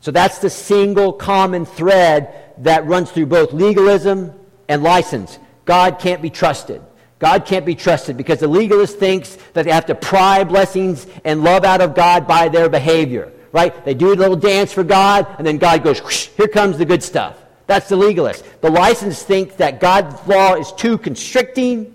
So 0.00 0.10
that's 0.10 0.40
the 0.40 0.50
single 0.50 1.12
common 1.12 1.64
thread 1.64 2.52
that 2.58 2.84
runs 2.84 3.12
through 3.12 3.26
both 3.26 3.52
legalism 3.52 4.32
and 4.68 4.82
license. 4.82 5.38
God 5.64 6.00
can't 6.00 6.20
be 6.20 6.28
trusted. 6.28 6.82
God 7.20 7.46
can't 7.46 7.64
be 7.64 7.76
trusted 7.76 8.16
because 8.16 8.40
the 8.40 8.48
legalist 8.48 8.98
thinks 8.98 9.36
that 9.52 9.66
they 9.66 9.70
have 9.70 9.86
to 9.86 9.94
pry 9.94 10.42
blessings 10.42 11.06
and 11.24 11.44
love 11.44 11.64
out 11.64 11.80
of 11.80 11.94
God 11.94 12.26
by 12.26 12.48
their 12.48 12.68
behavior. 12.68 13.32
Right? 13.52 13.84
They 13.84 13.94
do 13.94 14.12
a 14.12 14.14
little 14.14 14.36
dance 14.36 14.72
for 14.72 14.82
God, 14.82 15.26
and 15.38 15.46
then 15.46 15.58
God 15.58 15.84
goes, 15.84 16.00
here 16.36 16.48
comes 16.48 16.76
the 16.76 16.84
good 16.84 17.04
stuff. 17.04 17.36
That's 17.66 17.88
the 17.88 17.96
legalist. 17.96 18.44
The 18.62 18.70
license 18.70 19.22
thinks 19.22 19.54
that 19.56 19.78
God's 19.78 20.26
law 20.26 20.54
is 20.56 20.72
too 20.72 20.98
constricting 20.98 21.94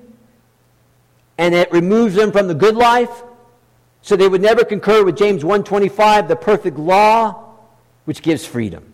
and 1.37 1.53
it 1.53 1.69
removes 1.73 2.15
them 2.15 2.31
from 2.31 2.47
the 2.47 2.55
good 2.55 2.75
life. 2.75 3.09
So 4.05 4.15
they 4.15 4.27
would 4.27 4.43
never 4.43 4.63
concur 4.63 5.03
with 5.03 5.17
James 5.17 5.43
125, 5.43 6.27
the 6.27 6.35
perfect 6.35 6.77
law, 6.77 7.55
which 8.05 8.21
gives 8.21 8.45
freedom. 8.45 8.93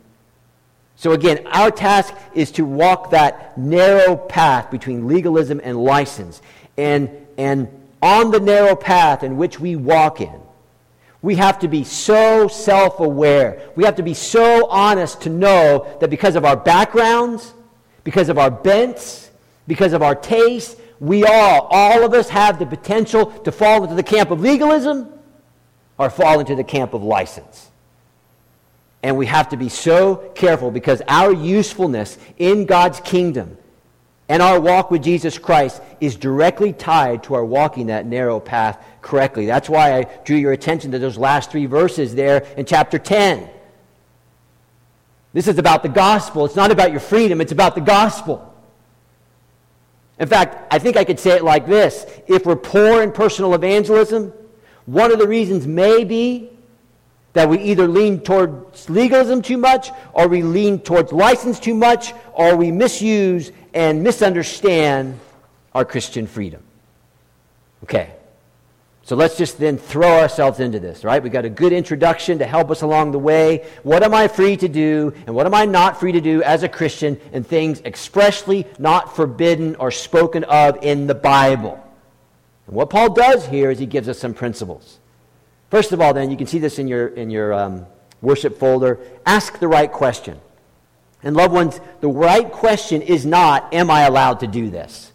So 0.95 1.11
again, 1.11 1.45
our 1.47 1.69
task 1.69 2.13
is 2.33 2.49
to 2.51 2.63
walk 2.63 3.09
that 3.09 3.57
narrow 3.57 4.15
path 4.15 4.71
between 4.71 5.09
legalism 5.09 5.59
and 5.65 5.83
license. 5.83 6.41
And, 6.77 7.09
and 7.37 7.67
on 8.01 8.31
the 8.31 8.39
narrow 8.39 8.73
path 8.73 9.21
in 9.21 9.35
which 9.35 9.59
we 9.59 9.75
walk 9.75 10.21
in, 10.21 10.39
we 11.21 11.35
have 11.35 11.59
to 11.59 11.67
be 11.67 11.83
so 11.83 12.47
self 12.47 13.01
aware. 13.01 13.69
We 13.75 13.83
have 13.83 13.97
to 13.97 14.03
be 14.03 14.13
so 14.13 14.69
honest 14.69 15.23
to 15.23 15.29
know 15.29 15.93
that 15.99 16.09
because 16.09 16.37
of 16.37 16.45
our 16.45 16.55
backgrounds, 16.55 17.53
because 18.05 18.29
of 18.29 18.37
our 18.37 18.49
bents, 18.49 19.29
because 19.67 19.91
of 19.91 20.03
our 20.03 20.15
tastes, 20.15 20.77
we 21.01 21.25
all, 21.25 21.67
all 21.71 22.05
of 22.05 22.13
us 22.13 22.29
have 22.29 22.59
the 22.59 22.65
potential 22.67 23.25
to 23.25 23.51
fall 23.51 23.83
into 23.83 23.95
the 23.95 24.03
camp 24.03 24.29
of 24.29 24.39
legalism 24.39 25.11
or 25.97 26.11
fall 26.11 26.39
into 26.39 26.55
the 26.55 26.63
camp 26.63 26.93
of 26.93 27.01
license. 27.01 27.71
And 29.01 29.17
we 29.17 29.25
have 29.25 29.49
to 29.49 29.57
be 29.57 29.67
so 29.67 30.31
careful 30.35 30.69
because 30.69 31.01
our 31.07 31.33
usefulness 31.33 32.19
in 32.37 32.67
God's 32.67 32.99
kingdom 32.99 33.57
and 34.29 34.43
our 34.43 34.59
walk 34.59 34.91
with 34.91 35.01
Jesus 35.01 35.39
Christ 35.39 35.81
is 35.99 36.15
directly 36.15 36.71
tied 36.71 37.23
to 37.23 37.33
our 37.33 37.43
walking 37.43 37.87
that 37.87 38.05
narrow 38.05 38.39
path 38.39 38.77
correctly. 39.01 39.47
That's 39.47 39.67
why 39.67 39.97
I 39.97 40.03
drew 40.23 40.37
your 40.37 40.51
attention 40.51 40.91
to 40.91 40.99
those 40.99 41.17
last 41.17 41.49
three 41.49 41.65
verses 41.65 42.13
there 42.13 42.45
in 42.57 42.65
chapter 42.67 42.99
10. 42.99 43.49
This 45.33 45.47
is 45.47 45.57
about 45.57 45.81
the 45.81 45.89
gospel. 45.89 46.45
It's 46.45 46.55
not 46.55 46.69
about 46.69 46.91
your 46.91 46.99
freedom, 46.99 47.41
it's 47.41 47.51
about 47.51 47.73
the 47.73 47.81
gospel. 47.81 48.50
In 50.21 50.27
fact, 50.27 50.71
I 50.71 50.77
think 50.77 50.97
I 50.97 51.03
could 51.03 51.19
say 51.19 51.31
it 51.31 51.43
like 51.43 51.65
this 51.65 52.05
if 52.27 52.45
we're 52.45 52.55
poor 52.55 53.01
in 53.01 53.11
personal 53.11 53.55
evangelism, 53.55 54.31
one 54.85 55.11
of 55.11 55.17
the 55.17 55.27
reasons 55.27 55.65
may 55.65 56.03
be 56.03 56.51
that 57.33 57.49
we 57.49 57.59
either 57.59 57.87
lean 57.87 58.19
towards 58.19 58.87
legalism 58.87 59.41
too 59.41 59.57
much, 59.57 59.89
or 60.13 60.27
we 60.27 60.43
lean 60.43 60.79
towards 60.79 61.11
license 61.11 61.59
too 61.59 61.73
much, 61.73 62.13
or 62.33 62.55
we 62.55 62.71
misuse 62.71 63.51
and 63.73 64.03
misunderstand 64.03 65.19
our 65.73 65.85
Christian 65.85 66.27
freedom. 66.27 66.61
Okay. 67.83 68.11
So 69.11 69.17
let's 69.17 69.37
just 69.37 69.57
then 69.57 69.77
throw 69.77 70.21
ourselves 70.21 70.61
into 70.61 70.79
this, 70.79 71.03
right? 71.03 71.21
We 71.21 71.29
got 71.29 71.43
a 71.43 71.49
good 71.49 71.73
introduction 71.73 72.39
to 72.39 72.45
help 72.45 72.71
us 72.71 72.81
along 72.81 73.11
the 73.11 73.19
way. 73.19 73.67
What 73.83 74.03
am 74.03 74.13
I 74.13 74.29
free 74.29 74.55
to 74.55 74.69
do 74.69 75.13
and 75.27 75.35
what 75.35 75.45
am 75.45 75.53
I 75.53 75.65
not 75.65 75.99
free 75.99 76.13
to 76.13 76.21
do 76.21 76.41
as 76.43 76.63
a 76.63 76.69
Christian 76.69 77.19
and 77.33 77.45
things 77.45 77.81
expressly 77.81 78.65
not 78.79 79.13
forbidden 79.13 79.75
or 79.75 79.91
spoken 79.91 80.45
of 80.45 80.81
in 80.81 81.07
the 81.07 81.13
Bible? 81.13 81.77
And 82.67 82.75
what 82.77 82.89
Paul 82.89 83.13
does 83.13 83.45
here 83.45 83.69
is 83.69 83.79
he 83.79 83.85
gives 83.85 84.07
us 84.07 84.17
some 84.17 84.33
principles. 84.33 85.01
First 85.69 85.91
of 85.91 85.99
all, 85.99 86.13
then, 86.13 86.31
you 86.31 86.37
can 86.37 86.47
see 86.47 86.59
this 86.59 86.79
in 86.79 86.87
your, 86.87 87.07
in 87.09 87.29
your 87.29 87.51
um, 87.51 87.85
worship 88.21 88.57
folder. 88.57 88.97
Ask 89.25 89.59
the 89.59 89.67
right 89.67 89.91
question. 89.91 90.39
And, 91.21 91.35
loved 91.35 91.53
ones, 91.53 91.81
the 91.99 92.07
right 92.07 92.49
question 92.49 93.01
is 93.01 93.25
not, 93.25 93.73
Am 93.73 93.91
I 93.91 94.03
allowed 94.03 94.39
to 94.39 94.47
do 94.47 94.69
this? 94.69 95.11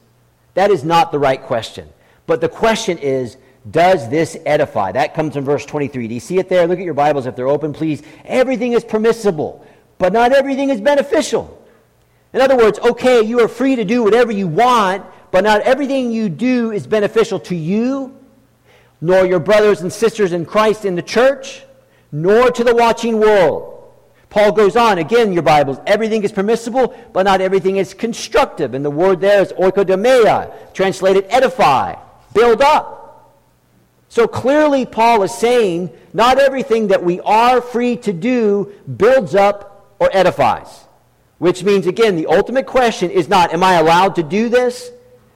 That 0.52 0.70
is 0.70 0.84
not 0.84 1.12
the 1.12 1.18
right 1.18 1.42
question. 1.42 1.88
But 2.26 2.42
the 2.42 2.48
question 2.48 2.98
is, 2.98 3.38
Does 3.70 4.08
this 4.08 4.36
edify? 4.46 4.92
That 4.92 5.14
comes 5.14 5.34
from 5.34 5.44
verse 5.44 5.66
23. 5.66 6.06
Do 6.08 6.14
you 6.14 6.20
see 6.20 6.38
it 6.38 6.48
there? 6.48 6.66
Look 6.68 6.78
at 6.78 6.84
your 6.84 6.94
Bibles 6.94 7.26
if 7.26 7.34
they're 7.34 7.48
open, 7.48 7.72
please. 7.72 8.02
Everything 8.24 8.72
is 8.72 8.84
permissible, 8.84 9.66
but 9.98 10.12
not 10.12 10.32
everything 10.32 10.70
is 10.70 10.80
beneficial. 10.80 11.66
In 12.32 12.40
other 12.40 12.56
words, 12.56 12.78
okay, 12.78 13.22
you 13.22 13.40
are 13.40 13.48
free 13.48 13.76
to 13.76 13.84
do 13.84 14.02
whatever 14.02 14.30
you 14.30 14.46
want, 14.46 15.04
but 15.32 15.42
not 15.42 15.62
everything 15.62 16.12
you 16.12 16.28
do 16.28 16.70
is 16.70 16.86
beneficial 16.86 17.40
to 17.40 17.56
you, 17.56 18.16
nor 19.00 19.26
your 19.26 19.40
brothers 19.40 19.80
and 19.80 19.92
sisters 19.92 20.32
in 20.32 20.46
Christ 20.46 20.84
in 20.84 20.94
the 20.94 21.02
church, 21.02 21.64
nor 22.12 22.50
to 22.50 22.62
the 22.62 22.74
watching 22.74 23.18
world. 23.18 23.72
Paul 24.30 24.52
goes 24.52 24.76
on, 24.76 24.98
again, 24.98 25.32
your 25.32 25.42
Bibles, 25.42 25.78
everything 25.86 26.22
is 26.22 26.30
permissible, 26.30 26.94
but 27.12 27.24
not 27.24 27.40
everything 27.40 27.78
is 27.78 27.94
constructive. 27.94 28.74
And 28.74 28.84
the 28.84 28.90
word 28.90 29.20
there 29.20 29.40
is 29.42 29.52
oikodomia, 29.52 30.72
translated 30.72 31.26
edify, 31.30 31.96
build 32.32 32.62
up. 32.62 33.05
So 34.08 34.26
clearly, 34.26 34.86
Paul 34.86 35.22
is 35.22 35.34
saying 35.34 35.90
not 36.12 36.38
everything 36.38 36.88
that 36.88 37.02
we 37.02 37.20
are 37.20 37.60
free 37.60 37.96
to 37.98 38.12
do 38.12 38.72
builds 38.96 39.34
up 39.34 39.96
or 39.98 40.10
edifies. 40.12 40.84
Which 41.38 41.64
means, 41.64 41.86
again, 41.86 42.16
the 42.16 42.26
ultimate 42.26 42.66
question 42.66 43.10
is 43.10 43.28
not, 43.28 43.52
am 43.52 43.62
I 43.62 43.74
allowed 43.74 44.14
to 44.16 44.22
do 44.22 44.48
this? 44.48 44.90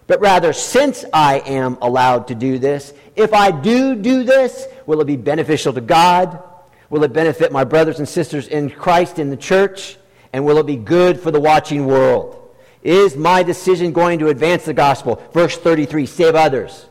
But 0.06 0.20
rather, 0.20 0.52
since 0.52 1.04
I 1.12 1.38
am 1.40 1.78
allowed 1.82 2.28
to 2.28 2.34
do 2.34 2.58
this, 2.58 2.92
if 3.16 3.34
I 3.34 3.50
do 3.50 3.94
do 3.94 4.24
this, 4.24 4.66
will 4.86 5.00
it 5.00 5.06
be 5.06 5.16
beneficial 5.16 5.72
to 5.72 5.80
God? 5.80 6.42
Will 6.88 7.04
it 7.04 7.12
benefit 7.12 7.52
my 7.52 7.64
brothers 7.64 7.98
and 7.98 8.08
sisters 8.08 8.48
in 8.48 8.70
Christ 8.70 9.18
in 9.18 9.30
the 9.30 9.36
church? 9.36 9.98
And 10.32 10.44
will 10.44 10.58
it 10.58 10.66
be 10.66 10.76
good 10.76 11.20
for 11.20 11.30
the 11.30 11.40
watching 11.40 11.86
world? 11.86 12.36
Is 12.82 13.16
my 13.16 13.42
decision 13.42 13.92
going 13.92 14.18
to 14.20 14.28
advance 14.28 14.64
the 14.64 14.74
gospel? 14.74 15.22
Verse 15.32 15.56
33 15.56 16.06
save 16.06 16.34
others. 16.34 16.86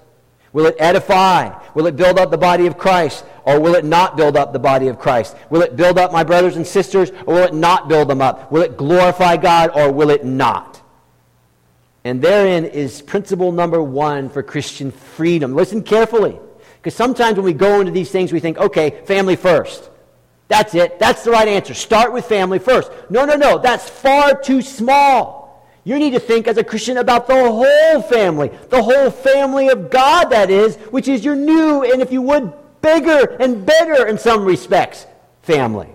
Will 0.51 0.65
it 0.65 0.75
edify? 0.79 1.57
Will 1.73 1.87
it 1.87 1.95
build 1.95 2.17
up 2.17 2.31
the 2.31 2.37
body 2.37 2.65
of 2.65 2.77
Christ? 2.77 3.25
Or 3.43 3.59
will 3.59 3.75
it 3.75 3.85
not 3.85 4.17
build 4.17 4.35
up 4.35 4.51
the 4.51 4.59
body 4.59 4.87
of 4.87 4.99
Christ? 4.99 5.35
Will 5.49 5.61
it 5.61 5.75
build 5.75 5.97
up 5.97 6.11
my 6.11 6.23
brothers 6.23 6.55
and 6.55 6.65
sisters? 6.65 7.11
Or 7.25 7.35
will 7.35 7.43
it 7.43 7.53
not 7.53 7.87
build 7.87 8.09
them 8.09 8.21
up? 8.21 8.51
Will 8.51 8.63
it 8.63 8.77
glorify 8.77 9.37
God? 9.37 9.71
Or 9.75 9.91
will 9.91 10.09
it 10.09 10.25
not? 10.25 10.81
And 12.03 12.21
therein 12.21 12.65
is 12.65 13.01
principle 13.01 13.51
number 13.51 13.81
one 13.81 14.29
for 14.29 14.41
Christian 14.41 14.91
freedom. 14.91 15.53
Listen 15.53 15.83
carefully. 15.83 16.39
Because 16.77 16.95
sometimes 16.95 17.35
when 17.35 17.45
we 17.45 17.53
go 17.53 17.81
into 17.81 17.91
these 17.91 18.09
things, 18.09 18.31
we 18.31 18.39
think, 18.39 18.57
okay, 18.57 19.01
family 19.05 19.35
first. 19.35 19.89
That's 20.47 20.73
it. 20.73 20.97
That's 20.97 21.23
the 21.23 21.31
right 21.31 21.47
answer. 21.47 21.73
Start 21.73 22.11
with 22.11 22.25
family 22.25 22.57
first. 22.57 22.91
No, 23.09 23.25
no, 23.25 23.35
no. 23.35 23.59
That's 23.59 23.87
far 23.87 24.33
too 24.33 24.61
small. 24.61 25.38
You 25.89 25.97
need 25.97 26.11
to 26.11 26.19
think 26.19 26.47
as 26.47 26.57
a 26.57 26.63
Christian 26.63 26.97
about 26.97 27.25
the 27.25 27.33
whole 27.33 28.01
family, 28.03 28.51
the 28.69 28.83
whole 28.83 29.09
family 29.09 29.69
of 29.69 29.89
God, 29.89 30.25
that 30.25 30.51
is, 30.51 30.75
which 30.91 31.07
is 31.07 31.25
your 31.25 31.35
new 31.35 31.83
and, 31.83 31.99
if 31.99 32.11
you 32.11 32.21
would, 32.21 32.53
bigger 32.79 33.35
and 33.39 33.65
better 33.65 34.05
in 34.05 34.19
some 34.19 34.45
respects 34.45 35.07
family. 35.41 35.89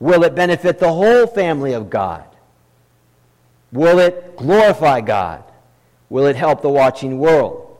Will 0.00 0.24
it 0.24 0.34
benefit 0.34 0.80
the 0.80 0.92
whole 0.92 1.28
family 1.28 1.74
of 1.74 1.88
God? 1.88 2.24
Will 3.70 4.00
it 4.00 4.36
glorify 4.36 5.00
God? 5.00 5.44
Will 6.10 6.26
it 6.26 6.34
help 6.34 6.62
the 6.62 6.68
watching 6.68 7.20
world? 7.20 7.78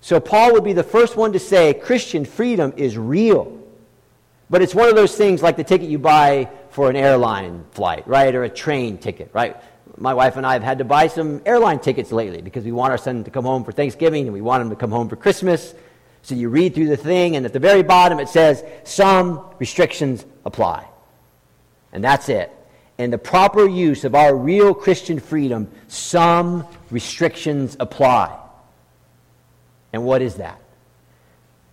So, 0.00 0.20
Paul 0.20 0.54
would 0.54 0.64
be 0.64 0.72
the 0.72 0.82
first 0.82 1.18
one 1.18 1.34
to 1.34 1.38
say 1.38 1.74
Christian 1.74 2.24
freedom 2.24 2.72
is 2.78 2.96
real. 2.96 3.57
But 4.50 4.62
it's 4.62 4.74
one 4.74 4.88
of 4.88 4.96
those 4.96 5.14
things 5.14 5.42
like 5.42 5.56
the 5.56 5.64
ticket 5.64 5.88
you 5.88 5.98
buy 5.98 6.48
for 6.70 6.88
an 6.88 6.96
airline 6.96 7.64
flight, 7.72 8.06
right? 8.08 8.34
Or 8.34 8.44
a 8.44 8.48
train 8.48 8.98
ticket, 8.98 9.30
right? 9.32 9.56
My 9.96 10.14
wife 10.14 10.36
and 10.36 10.46
I 10.46 10.54
have 10.54 10.62
had 10.62 10.78
to 10.78 10.84
buy 10.84 11.08
some 11.08 11.42
airline 11.44 11.80
tickets 11.80 12.12
lately 12.12 12.40
because 12.40 12.64
we 12.64 12.72
want 12.72 12.92
our 12.92 12.98
son 12.98 13.24
to 13.24 13.30
come 13.30 13.44
home 13.44 13.64
for 13.64 13.72
Thanksgiving 13.72 14.24
and 14.24 14.32
we 14.32 14.40
want 14.40 14.62
him 14.62 14.70
to 14.70 14.76
come 14.76 14.90
home 14.90 15.08
for 15.08 15.16
Christmas. 15.16 15.74
So 16.22 16.34
you 16.34 16.48
read 16.48 16.74
through 16.74 16.88
the 16.88 16.96
thing, 16.96 17.36
and 17.36 17.46
at 17.46 17.52
the 17.52 17.58
very 17.58 17.82
bottom 17.82 18.20
it 18.20 18.28
says, 18.28 18.64
Some 18.84 19.44
restrictions 19.58 20.24
apply. 20.44 20.86
And 21.92 22.02
that's 22.02 22.28
it. 22.28 22.52
In 22.98 23.10
the 23.10 23.18
proper 23.18 23.66
use 23.66 24.04
of 24.04 24.14
our 24.14 24.36
real 24.36 24.74
Christian 24.74 25.20
freedom, 25.20 25.70
some 25.86 26.66
restrictions 26.90 27.76
apply. 27.78 28.36
And 29.92 30.04
what 30.04 30.20
is 30.20 30.34
that? 30.36 30.60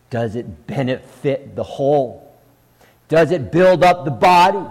Does 0.10 0.36
it 0.36 0.68
benefit 0.68 1.56
the 1.56 1.64
whole? 1.64 2.25
Does 3.08 3.32
it 3.32 3.52
build 3.52 3.84
up 3.84 4.06
the 4.06 4.12
body? 4.12 4.66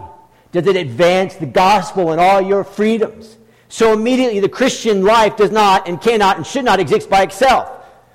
Does 0.53 0.66
it 0.66 0.77
advance 0.77 1.35
the 1.35 1.47
gospel 1.47 2.12
and 2.12 2.20
all 2.20 2.40
your 2.40 2.64
freedoms? 2.64 3.37
So 3.68 3.92
immediately 3.92 4.40
the 4.40 4.49
Christian 4.49 5.03
life 5.03 5.37
does 5.37 5.51
not 5.51 5.88
and 5.88 6.01
cannot 6.01 6.37
and 6.37 6.47
should 6.47 6.64
not 6.64 6.81
exist 6.81 7.11
by 7.11 7.23
itself. 7.23 7.70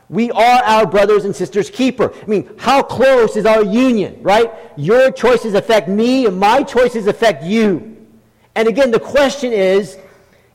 We 0.10 0.32
are 0.32 0.63
our 0.63 0.88
brothers 0.88 1.25
and 1.25 1.36
sisters' 1.36 1.69
keeper. 1.69 2.13
I 2.13 2.25
mean, 2.25 2.49
how 2.58 2.82
close 2.82 3.36
is 3.36 3.45
our 3.45 3.63
union, 3.63 4.17
right? 4.23 4.51
Your 4.75 5.12
choices 5.12 5.53
affect 5.53 5.88
me 5.88 6.25
and 6.25 6.39
my 6.39 6.63
choices 6.63 7.05
affect 7.08 7.43
you. 7.43 7.97
And 8.55 8.67
again, 8.67 8.89
the 8.91 8.99
question 8.99 9.53
is, 9.53 9.97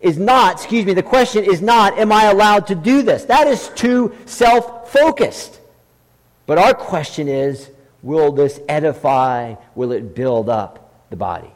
is 0.00 0.18
not, 0.18 0.55
excuse 0.57 0.85
me, 0.85 0.92
the 0.92 1.03
question 1.03 1.44
is 1.44 1.62
not, 1.62 1.98
am 1.98 2.11
I 2.11 2.24
allowed 2.24 2.66
to 2.66 2.74
do 2.74 3.03
this? 3.03 3.24
That 3.24 3.46
is 3.46 3.70
too 3.77 4.14
self 4.27 4.90
focused. 4.90 5.61
But 6.46 6.59
our 6.59 6.74
question 6.74 7.29
is, 7.29 7.70
Will 8.04 8.32
this 8.32 8.60
edify? 8.68 9.54
Will 9.74 9.90
it 9.92 10.14
build 10.14 10.50
up 10.50 11.08
the 11.08 11.16
body? 11.16 11.50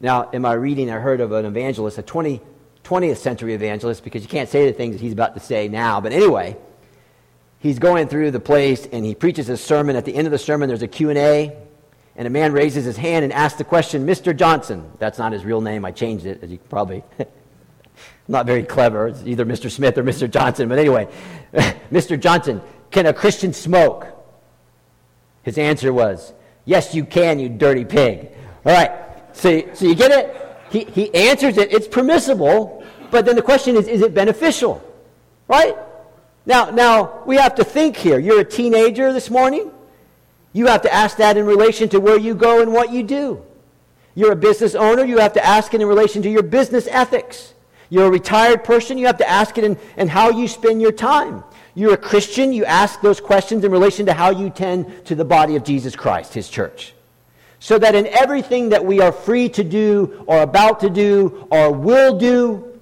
Now, 0.00 0.30
in 0.30 0.40
my 0.40 0.52
reading, 0.52 0.88
I 0.88 1.00
heard 1.00 1.20
of 1.20 1.32
an 1.32 1.44
evangelist, 1.44 1.98
a 1.98 2.02
20, 2.02 2.40
20th 2.84 3.16
century 3.16 3.54
evangelist, 3.54 4.04
because 4.04 4.22
you 4.22 4.28
can't 4.28 4.48
say 4.48 4.66
the 4.66 4.72
things 4.72 4.94
that 4.94 5.02
he's 5.02 5.12
about 5.12 5.34
to 5.34 5.40
say 5.40 5.66
now. 5.66 6.00
But 6.00 6.12
anyway, 6.12 6.56
he's 7.58 7.80
going 7.80 8.06
through 8.06 8.30
the 8.30 8.38
place 8.38 8.86
and 8.92 9.04
he 9.04 9.16
preaches 9.16 9.48
his 9.48 9.60
sermon. 9.60 9.96
At 9.96 10.04
the 10.04 10.14
end 10.14 10.28
of 10.28 10.30
the 10.30 10.38
sermon, 10.38 10.68
there's 10.68 10.82
a 10.82 10.88
Q&A, 10.88 11.56
and 12.14 12.26
a 12.26 12.30
man 12.30 12.52
raises 12.52 12.84
his 12.84 12.96
hand 12.96 13.24
and 13.24 13.32
asks 13.32 13.58
the 13.58 13.64
question, 13.64 14.06
Mr. 14.06 14.36
Johnson. 14.36 14.88
That's 15.00 15.18
not 15.18 15.32
his 15.32 15.44
real 15.44 15.60
name. 15.60 15.84
I 15.84 15.90
changed 15.90 16.24
it, 16.24 16.40
as 16.40 16.52
you 16.52 16.58
probably... 16.68 17.02
not 18.28 18.46
very 18.46 18.62
clever. 18.62 19.08
It's 19.08 19.24
either 19.24 19.44
Mr. 19.44 19.68
Smith 19.68 19.98
or 19.98 20.04
Mr. 20.04 20.30
Johnson. 20.30 20.68
But 20.68 20.78
anyway, 20.78 21.08
Mr. 21.90 22.20
Johnson, 22.20 22.60
can 22.92 23.06
a 23.06 23.12
Christian 23.12 23.52
smoke? 23.52 24.17
His 25.48 25.56
answer 25.56 25.94
was, 25.94 26.34
Yes, 26.66 26.94
you 26.94 27.06
can, 27.06 27.38
you 27.38 27.48
dirty 27.48 27.86
pig. 27.86 28.30
All 28.66 28.74
right, 28.74 28.92
so, 29.32 29.62
so 29.72 29.86
you 29.86 29.94
get 29.94 30.10
it? 30.10 30.36
He, 30.70 30.84
he 30.84 31.14
answers 31.14 31.56
it, 31.56 31.72
it's 31.72 31.88
permissible, 31.88 32.84
but 33.10 33.24
then 33.24 33.34
the 33.34 33.40
question 33.40 33.74
is, 33.74 33.88
is 33.88 34.02
it 34.02 34.12
beneficial? 34.12 34.84
Right? 35.48 35.74
Now, 36.44 36.68
now, 36.68 37.22
we 37.24 37.36
have 37.36 37.54
to 37.54 37.64
think 37.64 37.96
here. 37.96 38.18
You're 38.18 38.40
a 38.40 38.44
teenager 38.44 39.10
this 39.10 39.30
morning. 39.30 39.70
You 40.52 40.66
have 40.66 40.82
to 40.82 40.92
ask 40.92 41.16
that 41.16 41.38
in 41.38 41.46
relation 41.46 41.88
to 41.88 41.98
where 41.98 42.18
you 42.18 42.34
go 42.34 42.60
and 42.60 42.70
what 42.70 42.92
you 42.92 43.02
do. 43.02 43.42
You're 44.14 44.32
a 44.32 44.36
business 44.36 44.74
owner. 44.74 45.02
You 45.02 45.16
have 45.16 45.32
to 45.32 45.42
ask 45.42 45.72
it 45.72 45.80
in 45.80 45.86
relation 45.86 46.20
to 46.24 46.28
your 46.28 46.42
business 46.42 46.86
ethics. 46.90 47.54
You're 47.88 48.08
a 48.08 48.10
retired 48.10 48.64
person. 48.64 48.98
You 48.98 49.06
have 49.06 49.16
to 49.18 49.28
ask 49.28 49.56
it 49.56 49.64
in, 49.64 49.78
in 49.96 50.08
how 50.08 50.28
you 50.28 50.46
spend 50.46 50.82
your 50.82 50.92
time. 50.92 51.42
You're 51.78 51.94
a 51.94 51.96
Christian, 51.96 52.52
you 52.52 52.64
ask 52.64 53.00
those 53.02 53.20
questions 53.20 53.62
in 53.62 53.70
relation 53.70 54.06
to 54.06 54.12
how 54.12 54.30
you 54.30 54.50
tend 54.50 55.04
to 55.06 55.14
the 55.14 55.24
body 55.24 55.54
of 55.54 55.62
Jesus 55.62 55.94
Christ, 55.94 56.34
his 56.34 56.48
church. 56.48 56.92
So 57.60 57.78
that 57.78 57.94
in 57.94 58.08
everything 58.08 58.70
that 58.70 58.84
we 58.84 59.00
are 59.00 59.12
free 59.12 59.48
to 59.50 59.62
do, 59.62 60.24
or 60.26 60.42
about 60.42 60.80
to 60.80 60.90
do, 60.90 61.46
or 61.52 61.70
will 61.72 62.18
do, 62.18 62.80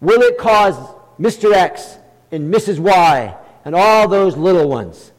will 0.00 0.22
it 0.22 0.38
cause 0.38 0.76
Mr. 1.18 1.52
X 1.52 1.96
and 2.30 2.54
Mrs. 2.54 2.78
Y 2.78 3.36
and 3.64 3.74
all 3.74 4.06
those 4.06 4.36
little 4.36 4.68
ones, 4.68 5.10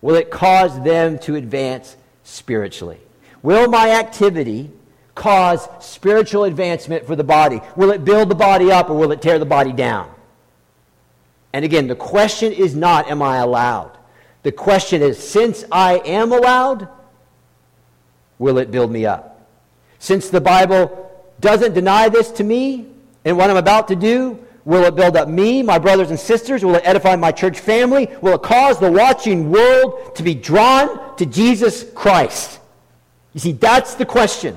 will 0.00 0.14
it 0.14 0.30
cause 0.30 0.82
them 0.82 1.18
to 1.18 1.34
advance 1.34 1.98
spiritually? 2.24 3.00
Will 3.42 3.68
my 3.68 3.90
activity 3.90 4.70
cause 5.14 5.68
spiritual 5.80 6.44
advancement 6.44 7.06
for 7.06 7.14
the 7.14 7.24
body? 7.24 7.60
Will 7.76 7.90
it 7.90 8.06
build 8.06 8.30
the 8.30 8.34
body 8.34 8.72
up 8.72 8.88
or 8.88 8.96
will 8.96 9.12
it 9.12 9.20
tear 9.20 9.38
the 9.38 9.44
body 9.44 9.74
down? 9.74 10.10
And 11.52 11.64
again, 11.64 11.86
the 11.86 11.94
question 11.94 12.52
is 12.52 12.74
not, 12.74 13.10
am 13.10 13.22
I 13.22 13.38
allowed? 13.38 13.98
The 14.42 14.52
question 14.52 15.02
is, 15.02 15.18
since 15.18 15.64
I 15.70 15.98
am 15.98 16.32
allowed, 16.32 16.88
will 18.38 18.58
it 18.58 18.70
build 18.70 18.90
me 18.90 19.06
up? 19.06 19.48
Since 19.98 20.30
the 20.30 20.40
Bible 20.40 21.10
doesn't 21.40 21.74
deny 21.74 22.08
this 22.08 22.30
to 22.32 22.44
me 22.44 22.86
and 23.24 23.36
what 23.36 23.50
I'm 23.50 23.56
about 23.56 23.88
to 23.88 23.96
do, 23.96 24.44
will 24.64 24.84
it 24.84 24.96
build 24.96 25.16
up 25.16 25.28
me, 25.28 25.62
my 25.62 25.78
brothers 25.78 26.10
and 26.10 26.18
sisters? 26.18 26.64
Will 26.64 26.74
it 26.74 26.82
edify 26.84 27.14
my 27.16 27.30
church 27.30 27.60
family? 27.60 28.08
Will 28.20 28.34
it 28.34 28.42
cause 28.42 28.80
the 28.80 28.90
watching 28.90 29.50
world 29.50 30.16
to 30.16 30.22
be 30.22 30.34
drawn 30.34 31.16
to 31.16 31.26
Jesus 31.26 31.84
Christ? 31.94 32.58
You 33.34 33.40
see, 33.40 33.52
that's 33.52 33.94
the 33.94 34.06
question. 34.06 34.56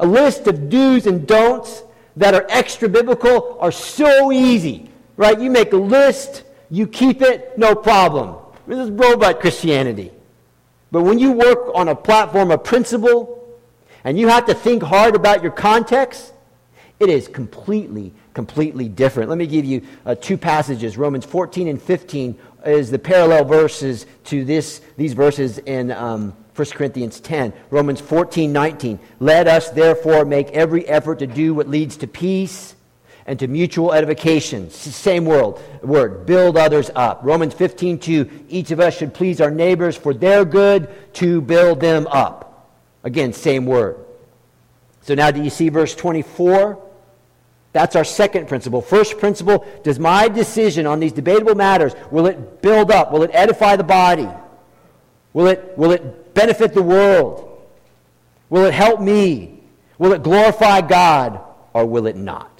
A 0.00 0.06
list 0.06 0.46
of 0.46 0.68
do's 0.68 1.06
and 1.06 1.26
don'ts 1.26 1.82
that 2.16 2.34
are 2.34 2.46
extra 2.48 2.88
biblical 2.88 3.58
are 3.60 3.72
so 3.72 4.32
easy 4.32 4.90
right? 5.16 5.38
You 5.38 5.50
make 5.50 5.72
a 5.72 5.76
list, 5.76 6.44
you 6.70 6.86
keep 6.86 7.22
it, 7.22 7.56
no 7.58 7.74
problem. 7.74 8.36
This 8.66 8.78
is 8.78 8.90
robot 8.90 9.40
Christianity. 9.40 10.10
But 10.90 11.02
when 11.02 11.18
you 11.18 11.32
work 11.32 11.70
on 11.74 11.88
a 11.88 11.94
platform 11.94 12.50
of 12.50 12.64
principle 12.64 13.58
and 14.04 14.18
you 14.18 14.28
have 14.28 14.46
to 14.46 14.54
think 14.54 14.82
hard 14.82 15.14
about 15.14 15.42
your 15.42 15.52
context, 15.52 16.32
it 17.00 17.08
is 17.08 17.26
completely, 17.28 18.12
completely 18.32 18.88
different. 18.88 19.28
Let 19.28 19.38
me 19.38 19.46
give 19.46 19.64
you 19.64 19.82
uh, 20.06 20.14
two 20.14 20.38
passages. 20.38 20.96
Romans 20.96 21.24
14 21.24 21.68
and 21.68 21.82
15 21.82 22.38
is 22.64 22.90
the 22.90 22.98
parallel 22.98 23.44
verses 23.44 24.06
to 24.24 24.44
this, 24.44 24.80
these 24.96 25.12
verses 25.12 25.58
in 25.58 25.90
um, 25.90 26.34
1 26.54 26.66
Corinthians 26.68 27.20
10. 27.20 27.52
Romans 27.70 28.00
14, 28.00 28.52
19. 28.52 28.98
Let 29.18 29.48
us 29.48 29.70
therefore 29.70 30.24
make 30.24 30.50
every 30.50 30.86
effort 30.86 31.18
to 31.18 31.26
do 31.26 31.54
what 31.54 31.68
leads 31.68 31.96
to 31.98 32.06
peace 32.06 32.76
and 33.26 33.38
to 33.38 33.46
mutual 33.48 33.92
edification. 33.92 34.70
Same 34.70 35.24
word, 35.24 35.56
word. 35.82 36.26
Build 36.26 36.56
others 36.56 36.90
up. 36.94 37.20
Romans 37.22 37.54
15, 37.54 37.98
2. 37.98 38.44
Each 38.48 38.70
of 38.70 38.80
us 38.80 38.96
should 38.96 39.14
please 39.14 39.40
our 39.40 39.50
neighbors 39.50 39.96
for 39.96 40.12
their 40.12 40.44
good 40.44 40.88
to 41.14 41.40
build 41.40 41.80
them 41.80 42.06
up. 42.08 42.70
Again, 43.02 43.32
same 43.32 43.66
word. 43.66 44.04
So 45.02 45.14
now 45.14 45.30
do 45.30 45.42
you 45.42 45.50
see 45.50 45.68
verse 45.68 45.94
24? 45.94 46.82
That's 47.72 47.96
our 47.96 48.04
second 48.04 48.46
principle. 48.46 48.80
First 48.80 49.18
principle, 49.18 49.66
does 49.82 49.98
my 49.98 50.28
decision 50.28 50.86
on 50.86 51.00
these 51.00 51.12
debatable 51.12 51.54
matters, 51.54 51.92
will 52.10 52.26
it 52.26 52.62
build 52.62 52.90
up? 52.90 53.10
Will 53.12 53.22
it 53.24 53.30
edify 53.32 53.76
the 53.76 53.84
body? 53.84 54.28
Will 55.32 55.48
it, 55.48 55.76
will 55.76 55.90
it 55.90 56.34
benefit 56.34 56.72
the 56.72 56.82
world? 56.82 57.62
Will 58.48 58.64
it 58.64 58.74
help 58.74 59.00
me? 59.00 59.60
Will 59.98 60.12
it 60.12 60.22
glorify 60.22 60.82
God? 60.82 61.40
Or 61.72 61.84
will 61.84 62.06
it 62.06 62.16
not? 62.16 62.53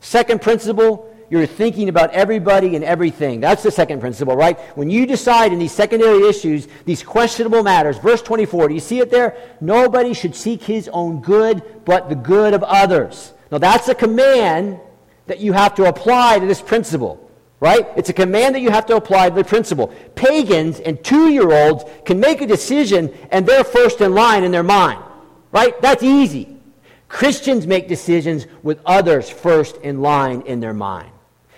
Second 0.00 0.40
principle, 0.40 1.14
you're 1.30 1.46
thinking 1.46 1.88
about 1.88 2.10
everybody 2.12 2.74
and 2.76 2.84
everything. 2.84 3.40
That's 3.40 3.62
the 3.62 3.70
second 3.70 4.00
principle, 4.00 4.36
right? 4.36 4.58
When 4.76 4.88
you 4.88 5.06
decide 5.06 5.52
in 5.52 5.58
these 5.58 5.72
secondary 5.72 6.26
issues, 6.26 6.68
these 6.84 7.02
questionable 7.02 7.62
matters, 7.62 7.98
verse 7.98 8.22
24, 8.22 8.68
do 8.68 8.74
you 8.74 8.80
see 8.80 9.00
it 9.00 9.10
there? 9.10 9.36
Nobody 9.60 10.14
should 10.14 10.34
seek 10.34 10.62
his 10.62 10.88
own 10.88 11.20
good, 11.20 11.62
but 11.84 12.08
the 12.08 12.14
good 12.14 12.54
of 12.54 12.62
others. 12.62 13.34
Now, 13.50 13.58
that's 13.58 13.88
a 13.88 13.94
command 13.94 14.80
that 15.26 15.40
you 15.40 15.52
have 15.52 15.74
to 15.74 15.84
apply 15.84 16.38
to 16.38 16.46
this 16.46 16.62
principle, 16.62 17.30
right? 17.60 17.86
It's 17.96 18.08
a 18.08 18.14
command 18.14 18.54
that 18.54 18.60
you 18.60 18.70
have 18.70 18.86
to 18.86 18.96
apply 18.96 19.28
to 19.28 19.34
the 19.34 19.44
principle. 19.44 19.88
Pagans 20.14 20.80
and 20.80 21.02
two 21.04 21.28
year 21.28 21.52
olds 21.52 21.84
can 22.06 22.18
make 22.18 22.40
a 22.40 22.46
decision 22.46 23.14
and 23.30 23.46
they're 23.46 23.64
first 23.64 24.00
in 24.00 24.14
line 24.14 24.44
in 24.44 24.52
their 24.52 24.62
mind, 24.62 25.02
right? 25.52 25.80
That's 25.82 26.02
easy. 26.02 26.57
Christians 27.08 27.66
make 27.66 27.88
decisions 27.88 28.46
with 28.62 28.80
others 28.84 29.30
first 29.30 29.76
in 29.78 30.02
line 30.02 30.42
in 30.42 30.60
their 30.60 30.74
mind. 30.74 31.10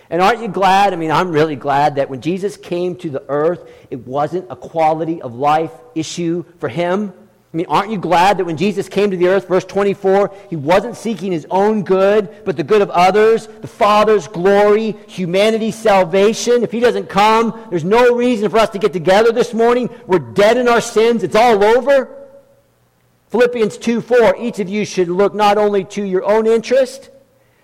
And 0.09 0.21
aren't 0.21 0.41
you 0.41 0.49
glad? 0.49 0.93
I 0.93 0.97
mean, 0.97 1.11
I'm 1.11 1.31
really 1.31 1.57
glad 1.57 1.97
that 1.97 2.11
when 2.11 2.21
Jesus 2.21 2.57
came 2.57 2.97
to 2.97 3.11
the 3.11 3.25
earth, 3.29 3.69
it 3.91 4.07
wasn't 4.07 4.47
a 4.51 4.57
quality 4.57 5.23
of 5.23 5.35
life 5.35 5.73
issue 5.95 6.45
for 6.59 6.69
him. 6.69 7.13
I 7.53 7.57
mean, 7.57 7.67
aren't 7.69 7.91
you 7.91 7.99
glad 7.99 8.39
that 8.39 8.45
when 8.45 8.57
Jesus 8.57 8.89
came 8.89 9.11
to 9.11 9.17
the 9.17 9.27
earth, 9.27 9.49
verse 9.49 9.65
24, 9.65 10.33
he 10.49 10.57
wasn't 10.57 10.97
seeking 10.97 11.33
his 11.33 11.47
own 11.51 11.83
good, 11.83 12.45
but 12.45 12.57
the 12.57 12.63
good 12.63 12.81
of 12.81 12.91
others, 12.91 13.49
the 13.49 13.67
Father's 13.67 14.29
glory, 14.29 14.97
humanity's 15.09 15.77
salvation? 15.77 16.63
If 16.63 16.71
he 16.71 16.79
doesn't 16.79 17.09
come, 17.09 17.67
there's 17.71 17.85
no 17.85 18.15
reason 18.15 18.51
for 18.51 18.59
us 18.59 18.71
to 18.71 18.79
get 18.79 18.93
together 18.93 19.33
this 19.33 19.53
morning. 19.53 19.91
We're 20.07 20.21
dead 20.21 20.59
in 20.59 20.69
our 20.69 20.81
sins. 20.81 21.25
It's 21.25 21.35
all 21.35 21.63
over. 21.65 22.20
Philippians 23.31 23.79
2 23.79 24.01
4, 24.01 24.37
each 24.39 24.59
of 24.59 24.69
you 24.69 24.85
should 24.85 25.09
look 25.09 25.35
not 25.35 25.57
only 25.57 25.85
to 25.85 26.03
your 26.03 26.25
own 26.25 26.47
interest, 26.47 27.11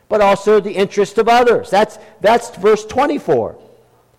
but 0.09 0.21
also 0.21 0.61
the 0.61 0.73
interest 0.73 1.19
of 1.19 1.29
others. 1.29 1.71
That's, 1.71 1.99
that's 2.21 2.55
verse 2.57 2.85
24. 2.87 3.59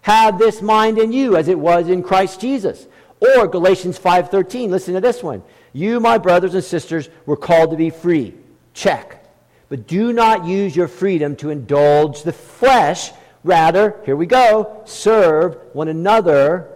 Have 0.01 0.37
this 0.39 0.61
mind 0.61 0.97
in 0.97 1.11
you 1.11 1.37
as 1.37 1.47
it 1.47 1.57
was 1.59 1.87
in 1.87 2.03
Christ 2.03 2.41
Jesus. 2.41 2.87
Or 3.19 3.47
Galatians 3.47 3.97
5:13, 3.97 4.69
listen 4.69 4.93
to 4.93 5.01
this 5.01 5.23
one. 5.23 5.41
You, 5.73 5.99
my 5.99 6.17
brothers 6.17 6.53
and 6.53 6.63
sisters, 6.63 7.09
were 7.25 7.37
called 7.37 7.71
to 7.71 7.77
be 7.77 7.89
free. 7.89 8.33
Check. 8.73 9.23
But 9.69 9.87
do 9.87 10.13
not 10.13 10.45
use 10.45 10.75
your 10.75 10.87
freedom 10.87 11.35
to 11.37 11.49
indulge 11.49 12.23
the 12.23 12.33
flesh. 12.33 13.11
Rather, 13.43 13.99
here 14.05 14.15
we 14.15 14.25
go, 14.25 14.81
serve 14.85 15.57
one 15.73 15.87
another 15.87 16.67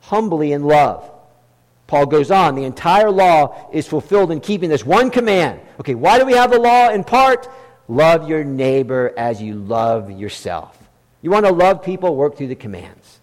humbly 0.00 0.52
in 0.52 0.64
love. 0.64 1.10
Paul 1.86 2.06
goes 2.06 2.30
on, 2.30 2.54
the 2.54 2.64
entire 2.64 3.10
law 3.10 3.68
is 3.72 3.86
fulfilled 3.86 4.30
in 4.30 4.40
keeping 4.40 4.70
this 4.70 4.84
one 4.84 5.10
command. 5.10 5.60
Okay, 5.80 5.94
why 5.94 6.18
do 6.18 6.24
we 6.24 6.32
have 6.32 6.50
the 6.50 6.58
law? 6.58 6.88
In 6.88 7.04
part, 7.04 7.48
love 7.88 8.28
your 8.28 8.42
neighbor 8.42 9.12
as 9.16 9.42
you 9.42 9.54
love 9.54 10.10
yourself. 10.10 10.78
You 11.20 11.30
want 11.30 11.46
to 11.46 11.52
love 11.52 11.82
people, 11.82 12.16
work 12.16 12.36
through 12.36 12.48
the 12.48 12.54
commands. 12.54 13.20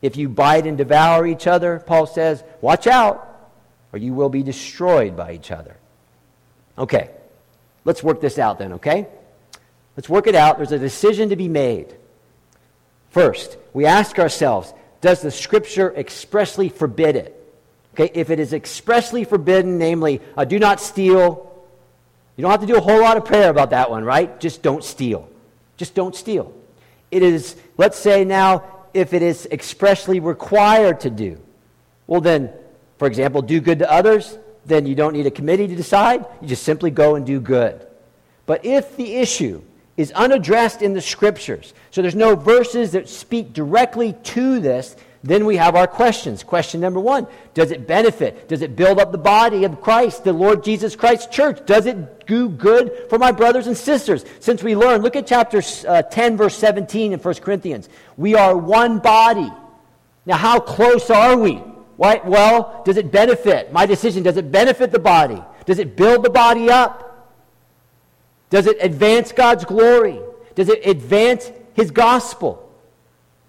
If 0.00 0.16
you 0.16 0.28
bite 0.28 0.66
and 0.66 0.78
devour 0.78 1.26
each 1.26 1.46
other, 1.46 1.82
Paul 1.84 2.06
says, 2.06 2.44
watch 2.60 2.86
out, 2.86 3.24
or 3.92 3.98
you 3.98 4.14
will 4.14 4.28
be 4.28 4.42
destroyed 4.42 5.16
by 5.16 5.32
each 5.32 5.50
other. 5.50 5.76
Okay, 6.76 7.10
let's 7.84 8.02
work 8.02 8.20
this 8.20 8.38
out 8.38 8.58
then, 8.58 8.74
okay? 8.74 9.08
Let's 9.96 10.08
work 10.08 10.28
it 10.28 10.36
out. 10.36 10.58
There's 10.58 10.70
a 10.70 10.78
decision 10.78 11.30
to 11.30 11.36
be 11.36 11.48
made. 11.48 11.96
First, 13.10 13.56
we 13.72 13.86
ask 13.86 14.18
ourselves, 14.18 14.72
does 15.00 15.22
the 15.22 15.30
scripture 15.30 15.92
expressly 15.96 16.68
forbid 16.68 17.16
it? 17.16 17.34
Okay, 17.98 18.12
if 18.14 18.30
it 18.30 18.38
is 18.38 18.52
expressly 18.52 19.24
forbidden, 19.24 19.76
namely, 19.76 20.20
uh, 20.36 20.44
do 20.44 20.60
not 20.60 20.80
steal, 20.80 21.52
you 22.36 22.42
don't 22.42 22.50
have 22.52 22.60
to 22.60 22.66
do 22.66 22.76
a 22.76 22.80
whole 22.80 23.00
lot 23.00 23.16
of 23.16 23.24
prayer 23.24 23.50
about 23.50 23.70
that 23.70 23.90
one, 23.90 24.04
right? 24.04 24.38
Just 24.38 24.62
don't 24.62 24.84
steal. 24.84 25.28
Just 25.76 25.96
don't 25.96 26.14
steal. 26.14 26.54
It 27.10 27.24
is, 27.24 27.56
let's 27.76 27.98
say 27.98 28.24
now, 28.24 28.62
if 28.94 29.14
it 29.14 29.22
is 29.22 29.48
expressly 29.50 30.20
required 30.20 31.00
to 31.00 31.10
do. 31.10 31.40
Well, 32.06 32.20
then, 32.20 32.52
for 32.98 33.08
example, 33.08 33.42
do 33.42 33.60
good 33.60 33.80
to 33.80 33.90
others, 33.90 34.38
then 34.64 34.86
you 34.86 34.94
don't 34.94 35.12
need 35.12 35.26
a 35.26 35.30
committee 35.32 35.66
to 35.66 35.74
decide. 35.74 36.24
You 36.40 36.46
just 36.46 36.62
simply 36.62 36.92
go 36.92 37.16
and 37.16 37.26
do 37.26 37.40
good. 37.40 37.84
But 38.46 38.64
if 38.64 38.96
the 38.96 39.16
issue 39.16 39.60
is 39.96 40.12
unaddressed 40.12 40.82
in 40.82 40.92
the 40.92 41.00
scriptures, 41.00 41.74
so 41.90 42.02
there's 42.02 42.14
no 42.14 42.36
verses 42.36 42.92
that 42.92 43.08
speak 43.08 43.52
directly 43.52 44.12
to 44.12 44.60
this, 44.60 44.94
then 45.28 45.44
we 45.44 45.56
have 45.56 45.74
our 45.74 45.86
questions. 45.86 46.42
Question 46.42 46.80
number 46.80 47.00
one 47.00 47.26
Does 47.54 47.70
it 47.70 47.86
benefit? 47.86 48.48
Does 48.48 48.62
it 48.62 48.76
build 48.76 48.98
up 48.98 49.12
the 49.12 49.18
body 49.18 49.64
of 49.64 49.80
Christ, 49.80 50.24
the 50.24 50.32
Lord 50.32 50.64
Jesus 50.64 50.96
Christ 50.96 51.30
church? 51.30 51.64
Does 51.66 51.86
it 51.86 52.26
do 52.26 52.48
good 52.48 53.06
for 53.10 53.18
my 53.18 53.32
brothers 53.32 53.66
and 53.66 53.76
sisters? 53.76 54.24
Since 54.40 54.62
we 54.62 54.76
learn, 54.76 55.02
look 55.02 55.16
at 55.16 55.26
chapter 55.26 55.62
uh, 55.86 56.02
10, 56.02 56.36
verse 56.36 56.56
17 56.56 57.12
in 57.12 57.18
1 57.18 57.34
Corinthians. 57.36 57.88
We 58.16 58.34
are 58.34 58.56
one 58.56 58.98
body. 58.98 59.50
Now, 60.24 60.36
how 60.36 60.60
close 60.60 61.10
are 61.10 61.36
we? 61.36 61.54
Why, 61.96 62.20
well, 62.24 62.82
does 62.84 62.96
it 62.96 63.10
benefit? 63.10 63.72
My 63.72 63.86
decision, 63.86 64.22
does 64.22 64.36
it 64.36 64.52
benefit 64.52 64.92
the 64.92 64.98
body? 65.00 65.42
Does 65.66 65.78
it 65.78 65.96
build 65.96 66.24
the 66.24 66.30
body 66.30 66.70
up? 66.70 67.34
Does 68.50 68.66
it 68.66 68.76
advance 68.80 69.32
God's 69.32 69.64
glory? 69.64 70.20
Does 70.54 70.68
it 70.68 70.86
advance 70.86 71.50
His 71.74 71.90
gospel? 71.90 72.67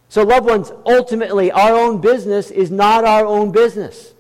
So, 0.10 0.24
loved 0.24 0.48
ones, 0.48 0.72
ultimately, 0.86 1.52
our 1.52 1.76
own 1.76 2.02
business 2.02 2.50
is 2.50 2.72
not 2.72 3.06
our 3.06 3.26
own 3.26 3.52
business. 3.52 4.14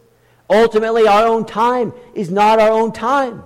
Ultimately, 0.47 1.07
our 1.07 1.25
own 1.25 1.45
time 1.45 1.93
is 2.13 2.29
not 2.29 2.59
our 2.59 2.71
own 2.71 2.91
time. 2.91 3.43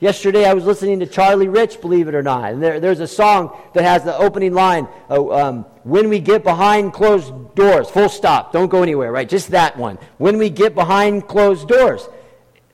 Yesterday, 0.00 0.44
I 0.44 0.54
was 0.54 0.64
listening 0.64 1.00
to 1.00 1.06
Charlie 1.06 1.48
Rich, 1.48 1.80
believe 1.80 2.06
it 2.06 2.14
or 2.14 2.22
not. 2.22 2.52
And 2.52 2.62
there, 2.62 2.78
there's 2.78 3.00
a 3.00 3.06
song 3.06 3.56
that 3.74 3.82
has 3.82 4.04
the 4.04 4.16
opening 4.16 4.54
line 4.54 4.86
oh, 5.10 5.32
um, 5.32 5.64
When 5.82 6.08
we 6.08 6.20
get 6.20 6.44
behind 6.44 6.92
closed 6.92 7.32
doors, 7.56 7.90
full 7.90 8.08
stop, 8.08 8.52
don't 8.52 8.68
go 8.68 8.82
anywhere, 8.82 9.10
right? 9.10 9.28
Just 9.28 9.50
that 9.50 9.76
one. 9.76 9.98
When 10.18 10.38
we 10.38 10.50
get 10.50 10.74
behind 10.74 11.26
closed 11.26 11.66
doors. 11.66 12.08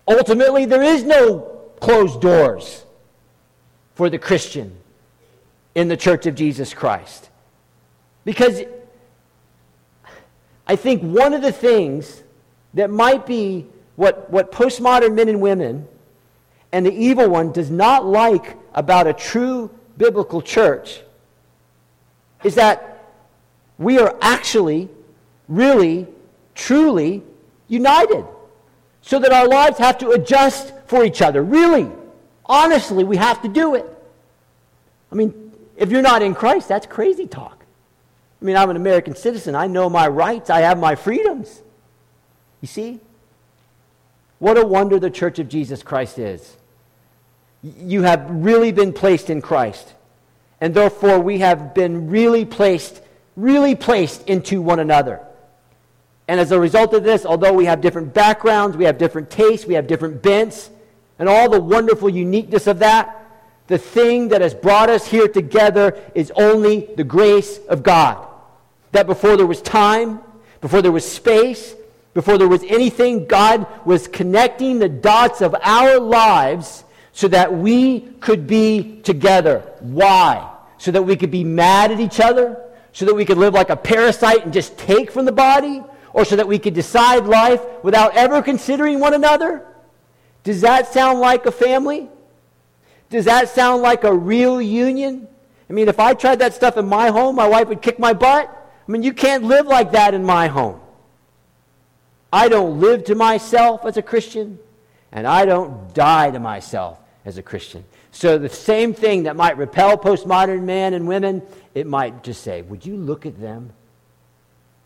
Ultimately, 0.06 0.66
there 0.66 0.82
is 0.82 1.02
no 1.02 1.62
closed 1.80 2.20
doors 2.20 2.84
for 3.94 4.10
the 4.10 4.18
Christian 4.18 4.76
in 5.74 5.88
the 5.88 5.96
church 5.96 6.26
of 6.26 6.34
Jesus 6.34 6.74
Christ. 6.74 7.30
Because 8.24 8.60
I 10.66 10.76
think 10.76 11.02
one 11.02 11.34
of 11.34 11.42
the 11.42 11.52
things 11.52 12.22
that 12.74 12.90
might 12.90 13.26
be 13.26 13.66
what, 13.96 14.30
what 14.30 14.50
postmodern 14.50 15.14
men 15.14 15.28
and 15.28 15.40
women 15.40 15.86
and 16.72 16.84
the 16.84 16.92
evil 16.92 17.28
one 17.28 17.52
does 17.52 17.70
not 17.70 18.04
like 18.04 18.56
about 18.74 19.06
a 19.06 19.12
true 19.12 19.70
biblical 19.96 20.42
church 20.42 21.00
is 22.42 22.56
that 22.56 23.04
we 23.78 23.98
are 23.98 24.16
actually, 24.20 24.88
really, 25.48 26.06
truly 26.54 27.22
united. 27.68 28.24
So 29.02 29.18
that 29.18 29.32
our 29.32 29.46
lives 29.46 29.78
have 29.78 29.98
to 29.98 30.10
adjust 30.10 30.72
for 30.86 31.04
each 31.04 31.20
other. 31.20 31.42
Really, 31.42 31.88
honestly, 32.46 33.04
we 33.04 33.16
have 33.16 33.42
to 33.42 33.48
do 33.48 33.74
it. 33.74 33.86
I 35.12 35.14
mean, 35.14 35.52
if 35.76 35.90
you're 35.90 36.02
not 36.02 36.22
in 36.22 36.34
Christ, 36.34 36.68
that's 36.68 36.86
crazy 36.86 37.26
talk. 37.26 37.63
I 38.44 38.46
mean, 38.46 38.56
I'm 38.58 38.68
an 38.68 38.76
American 38.76 39.16
citizen. 39.16 39.54
I 39.54 39.68
know 39.68 39.88
my 39.88 40.06
rights. 40.06 40.50
I 40.50 40.60
have 40.60 40.78
my 40.78 40.96
freedoms. 40.96 41.62
You 42.60 42.68
see? 42.68 43.00
What 44.38 44.58
a 44.58 44.66
wonder 44.66 44.98
the 44.98 45.08
church 45.08 45.38
of 45.38 45.48
Jesus 45.48 45.82
Christ 45.82 46.18
is. 46.18 46.58
You 47.62 48.02
have 48.02 48.26
really 48.28 48.70
been 48.70 48.92
placed 48.92 49.30
in 49.30 49.40
Christ. 49.40 49.94
And 50.60 50.74
therefore, 50.74 51.20
we 51.20 51.38
have 51.38 51.72
been 51.72 52.10
really 52.10 52.44
placed, 52.44 53.00
really 53.34 53.74
placed 53.74 54.28
into 54.28 54.60
one 54.60 54.78
another. 54.78 55.22
And 56.28 56.38
as 56.38 56.52
a 56.52 56.60
result 56.60 56.92
of 56.92 57.02
this, 57.02 57.24
although 57.24 57.54
we 57.54 57.64
have 57.64 57.80
different 57.80 58.12
backgrounds, 58.12 58.76
we 58.76 58.84
have 58.84 58.98
different 58.98 59.30
tastes, 59.30 59.66
we 59.66 59.72
have 59.72 59.86
different 59.86 60.20
bents, 60.20 60.68
and 61.18 61.30
all 61.30 61.48
the 61.48 61.60
wonderful 61.60 62.10
uniqueness 62.10 62.66
of 62.66 62.80
that, 62.80 63.26
the 63.68 63.78
thing 63.78 64.28
that 64.28 64.42
has 64.42 64.52
brought 64.52 64.90
us 64.90 65.06
here 65.06 65.28
together 65.28 65.98
is 66.14 66.30
only 66.36 66.90
the 66.94 67.04
grace 67.04 67.56
of 67.70 67.82
God. 67.82 68.32
That 68.94 69.08
before 69.08 69.36
there 69.36 69.44
was 69.44 69.60
time, 69.60 70.20
before 70.60 70.80
there 70.80 70.92
was 70.92 71.04
space, 71.04 71.74
before 72.14 72.38
there 72.38 72.46
was 72.46 72.62
anything, 72.62 73.26
God 73.26 73.66
was 73.84 74.06
connecting 74.06 74.78
the 74.78 74.88
dots 74.88 75.40
of 75.40 75.52
our 75.62 75.98
lives 75.98 76.84
so 77.12 77.26
that 77.26 77.52
we 77.52 78.02
could 78.20 78.46
be 78.46 79.00
together. 79.02 79.68
Why? 79.80 80.48
So 80.78 80.92
that 80.92 81.02
we 81.02 81.16
could 81.16 81.32
be 81.32 81.42
mad 81.42 81.90
at 81.90 81.98
each 81.98 82.20
other? 82.20 82.62
So 82.92 83.04
that 83.06 83.14
we 83.14 83.24
could 83.24 83.36
live 83.36 83.52
like 83.52 83.68
a 83.68 83.76
parasite 83.76 84.44
and 84.44 84.52
just 84.52 84.78
take 84.78 85.10
from 85.10 85.24
the 85.24 85.32
body? 85.32 85.82
Or 86.12 86.24
so 86.24 86.36
that 86.36 86.46
we 86.46 86.60
could 86.60 86.74
decide 86.74 87.24
life 87.24 87.60
without 87.82 88.14
ever 88.14 88.42
considering 88.42 89.00
one 89.00 89.14
another? 89.14 89.66
Does 90.44 90.60
that 90.60 90.92
sound 90.92 91.18
like 91.18 91.46
a 91.46 91.52
family? 91.52 92.08
Does 93.10 93.24
that 93.24 93.48
sound 93.48 93.82
like 93.82 94.04
a 94.04 94.14
real 94.14 94.62
union? 94.62 95.26
I 95.68 95.72
mean, 95.72 95.88
if 95.88 95.98
I 95.98 96.14
tried 96.14 96.38
that 96.38 96.54
stuff 96.54 96.76
in 96.76 96.86
my 96.86 97.08
home, 97.08 97.34
my 97.34 97.48
wife 97.48 97.66
would 97.66 97.82
kick 97.82 97.98
my 97.98 98.12
butt. 98.12 98.60
I 98.86 98.92
mean, 98.92 99.02
you 99.02 99.12
can't 99.12 99.44
live 99.44 99.66
like 99.66 99.92
that 99.92 100.14
in 100.14 100.24
my 100.24 100.48
home. 100.48 100.80
I 102.32 102.48
don't 102.48 102.80
live 102.80 103.04
to 103.04 103.14
myself 103.14 103.84
as 103.84 103.96
a 103.96 104.02
Christian, 104.02 104.58
and 105.12 105.26
I 105.26 105.44
don't 105.44 105.94
die 105.94 106.30
to 106.30 106.40
myself 106.40 106.98
as 107.24 107.38
a 107.38 107.42
Christian. 107.42 107.84
So 108.10 108.38
the 108.38 108.48
same 108.48 108.92
thing 108.92 109.24
that 109.24 109.36
might 109.36 109.56
repel 109.56 109.96
postmodern 109.96 110.64
men 110.64 110.94
and 110.94 111.08
women, 111.08 111.42
it 111.74 111.86
might 111.86 112.22
just 112.22 112.42
say, 112.42 112.62
Would 112.62 112.84
you 112.84 112.96
look 112.96 113.24
at 113.26 113.40
them? 113.40 113.72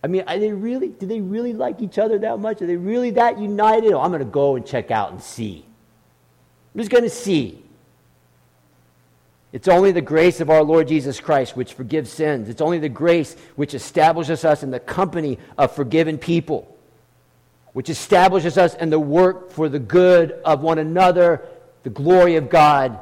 I 0.03 0.07
mean, 0.07 0.23
are 0.29 0.39
they 0.39 0.53
really, 0.53 0.89
do 0.89 1.07
they 1.07 1.21
really 1.21 1.53
like 1.53 1.83
each 1.83 1.99
other 1.99 2.19
that 2.19 2.39
much? 2.39 2.63
Are 2.63 2.67
they 2.67 2.77
really 2.77 3.11
that 3.13 3.39
united? 3.39 3.93
Oh, 3.93 4.01
I'm 4.01 4.11
going 4.11 4.21
to 4.21 4.25
go 4.25 4.55
and 4.55 4.65
check 4.65 4.91
out 4.91 5.11
and 5.11 5.21
see. 5.21 5.67
I'm 6.75 6.81
just 6.81 6.91
going 6.91 7.05
to 7.05 7.11
see. 7.11 7.65
It's 9.53 9.69
only 9.69 9.93
the 9.93 10.03
grace 10.03 10.41
of 10.41 10.51
our 10.51 10.63
Lord 10.63 10.89
Jesus 10.89 11.21
Christ 11.21 11.57
which 11.57 11.73
forgives 11.73 12.11
sins. 12.13 12.49
It's 12.49 12.61
only 12.61 12.79
the 12.79 12.89
grace 12.89 13.35
which 13.57 13.75
establishes 13.75 14.45
us 14.45 14.63
in 14.63 14.71
the 14.71 14.81
company 14.81 15.39
of 15.57 15.73
forgiven 15.73 16.19
people, 16.19 16.77
which 17.73 17.89
establishes 17.89 18.59
us 18.59 18.75
in 18.75 18.91
the 18.91 19.01
work 19.01 19.51
for 19.51 19.69
the 19.69 19.79
good 19.79 20.33
of 20.45 20.61
one 20.61 20.79
another, 20.79 21.47
the 21.83 21.91
glory 21.91 22.37
of 22.37 22.51
God, 22.51 23.01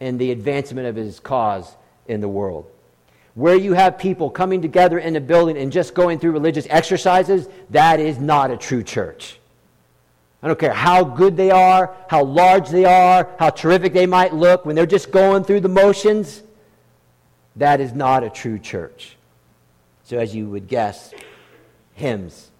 and 0.00 0.18
the 0.18 0.32
advancement 0.32 0.88
of 0.88 0.96
his 0.96 1.20
cause 1.20 1.76
in 2.08 2.20
the 2.20 2.28
world. 2.28 2.68
Where 3.34 3.56
you 3.56 3.72
have 3.74 3.98
people 3.98 4.30
coming 4.30 4.62
together 4.62 4.98
in 4.98 5.14
a 5.14 5.20
building 5.20 5.56
and 5.56 5.70
just 5.70 5.94
going 5.94 6.18
through 6.18 6.32
religious 6.32 6.66
exercises, 6.68 7.48
that 7.70 8.00
is 8.00 8.18
not 8.18 8.50
a 8.50 8.56
true 8.56 8.82
church. 8.82 9.38
I 10.42 10.48
don't 10.48 10.58
care 10.58 10.72
how 10.72 11.04
good 11.04 11.36
they 11.36 11.52
are, 11.52 11.94
how 12.08 12.24
large 12.24 12.68
they 12.68 12.84
are, 12.84 13.30
how 13.38 13.50
terrific 13.50 13.92
they 13.92 14.06
might 14.06 14.34
look, 14.34 14.66
when 14.66 14.74
they're 14.74 14.86
just 14.86 15.12
going 15.12 15.44
through 15.44 15.60
the 15.60 15.68
motions, 15.68 16.42
that 17.56 17.80
is 17.80 17.92
not 17.92 18.24
a 18.24 18.30
true 18.30 18.58
church. 18.58 19.16
So, 20.04 20.18
as 20.18 20.34
you 20.34 20.48
would 20.48 20.66
guess, 20.66 21.14
hymns 21.94 22.50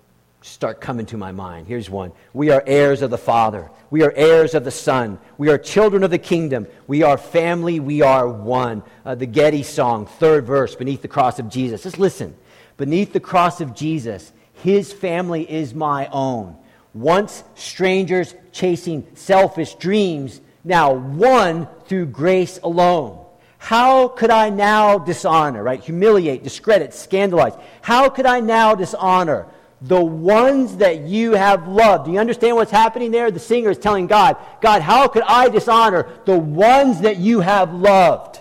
start 0.42 0.80
coming 0.80 1.06
to 1.06 1.16
my 1.16 1.32
mind. 1.32 1.66
Here's 1.66 1.90
one 1.90 2.12
We 2.32 2.50
are 2.50 2.62
heirs 2.66 3.02
of 3.02 3.10
the 3.10 3.18
Father, 3.18 3.68
we 3.90 4.04
are 4.04 4.12
heirs 4.12 4.54
of 4.54 4.64
the 4.64 4.70
Son, 4.70 5.18
we 5.36 5.48
are 5.48 5.58
children 5.58 6.04
of 6.04 6.10
the 6.10 6.18
kingdom, 6.18 6.68
we 6.86 7.02
are 7.02 7.18
family, 7.18 7.80
we 7.80 8.02
are 8.02 8.28
one. 8.28 8.84
Uh, 9.04 9.16
the 9.16 9.26
Getty 9.26 9.64
song, 9.64 10.06
third 10.06 10.46
verse, 10.46 10.76
beneath 10.76 11.02
the 11.02 11.08
cross 11.08 11.40
of 11.40 11.48
Jesus. 11.48 11.82
Just 11.82 11.98
listen. 11.98 12.36
Beneath 12.76 13.12
the 13.12 13.20
cross 13.20 13.60
of 13.60 13.74
Jesus, 13.74 14.32
his 14.54 14.92
family 14.92 15.50
is 15.50 15.74
my 15.74 16.06
own 16.12 16.56
once 16.94 17.42
strangers 17.54 18.34
chasing 18.52 19.06
selfish 19.14 19.74
dreams, 19.74 20.40
now 20.64 20.92
one 20.92 21.66
through 21.86 22.06
grace 22.06 22.58
alone. 22.62 23.18
How 23.58 24.08
could 24.08 24.30
I 24.30 24.50
now 24.50 24.98
dishonor, 24.98 25.62
right? 25.62 25.80
Humiliate, 25.80 26.42
discredit, 26.42 26.92
scandalize. 26.92 27.54
How 27.80 28.08
could 28.08 28.26
I 28.26 28.40
now 28.40 28.74
dishonor 28.74 29.46
the 29.80 30.02
ones 30.02 30.78
that 30.78 31.00
you 31.00 31.32
have 31.32 31.68
loved? 31.68 32.06
Do 32.06 32.12
you 32.12 32.18
understand 32.18 32.56
what's 32.56 32.70
happening 32.70 33.10
there? 33.10 33.30
The 33.30 33.38
singer 33.38 33.70
is 33.70 33.78
telling 33.78 34.06
God, 34.06 34.36
God, 34.60 34.82
how 34.82 35.08
could 35.08 35.22
I 35.22 35.48
dishonor 35.48 36.08
the 36.24 36.38
ones 36.38 37.00
that 37.02 37.18
you 37.18 37.40
have 37.40 37.72
loved? 37.72 38.40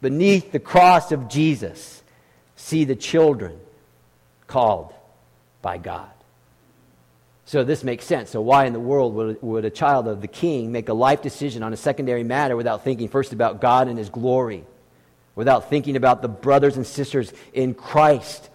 Beneath 0.00 0.52
the 0.52 0.60
cross 0.60 1.12
of 1.12 1.28
Jesus, 1.28 2.02
see 2.56 2.84
the 2.84 2.96
children 2.96 3.58
called 4.46 4.92
by 5.62 5.78
God. 5.78 6.10
So 7.46 7.62
this 7.62 7.84
makes 7.84 8.04
sense. 8.04 8.30
So, 8.30 8.40
why 8.40 8.66
in 8.66 8.72
the 8.72 8.80
world 8.80 9.14
would, 9.14 9.40
would 9.40 9.64
a 9.64 9.70
child 9.70 10.08
of 10.08 10.20
the 10.20 10.26
king 10.26 10.72
make 10.72 10.88
a 10.88 10.92
life 10.92 11.22
decision 11.22 11.62
on 11.62 11.72
a 11.72 11.76
secondary 11.76 12.24
matter 12.24 12.56
without 12.56 12.82
thinking 12.82 13.08
first 13.08 13.32
about 13.32 13.60
God 13.60 13.86
and 13.86 13.96
his 13.96 14.10
glory, 14.10 14.64
without 15.36 15.70
thinking 15.70 15.94
about 15.94 16.22
the 16.22 16.28
brothers 16.28 16.76
and 16.76 16.84
sisters 16.84 17.32
in 17.52 17.72
Christ, 17.72 18.50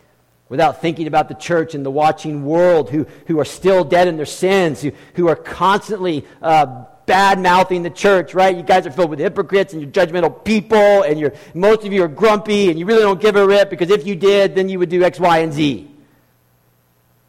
without 0.50 0.82
thinking 0.82 1.08
about 1.08 1.30
the 1.30 1.36
church 1.36 1.74
and 1.74 1.86
the 1.86 1.92
watching 1.92 2.44
world 2.44 2.90
who, 2.90 3.08
who 3.28 3.40
are 3.40 3.46
still 3.46 3.86
dead 3.86 4.10
in 4.10 4.18
their 4.18 4.26
sins, 4.26 4.82
who, 4.82 4.92
who 5.14 5.30
are 5.30 5.38
constantly 5.38 6.26
uh, 6.42 6.84
bad 7.06 7.40
mouthing 7.40 7.84
the 7.84 7.90
church, 7.90 8.34
right? 8.34 8.58
You 8.58 8.62
guys 8.62 8.86
are 8.86 8.92
filled 8.92 9.10
with 9.10 9.20
hypocrites 9.20 9.72
and 9.72 9.82
you're 9.82 9.90
judgmental 9.90 10.44
people, 10.44 11.04
and 11.04 11.18
you're, 11.18 11.32
most 11.54 11.86
of 11.86 11.94
you 11.94 12.04
are 12.04 12.10
grumpy, 12.10 12.70
and 12.70 12.78
you 12.78 12.86
really 12.86 13.04
don't 13.04 13.22
give 13.22 13.38
a 13.38 13.48
rip 13.48 13.70
because 13.70 13.90
if 13.90 14.06
you 14.06 14.18
did, 14.18 14.54
then 14.54 14.68
you 14.68 14.80
would 14.80 14.90
do 14.90 15.02
X, 15.02 15.18
Y, 15.18 15.38
and 15.38 15.54
Z. 15.54 15.90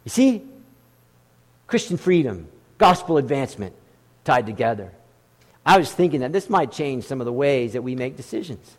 You 0.02 0.10
see? 0.10 0.48
Christian 1.72 1.96
freedom, 1.96 2.48
gospel 2.76 3.16
advancement 3.16 3.74
tied 4.24 4.44
together. 4.44 4.92
I 5.64 5.78
was 5.78 5.90
thinking 5.90 6.20
that 6.20 6.30
this 6.30 6.50
might 6.50 6.70
change 6.70 7.04
some 7.04 7.18
of 7.22 7.24
the 7.24 7.32
ways 7.32 7.72
that 7.72 7.80
we 7.80 7.96
make 7.96 8.14
decisions. 8.14 8.76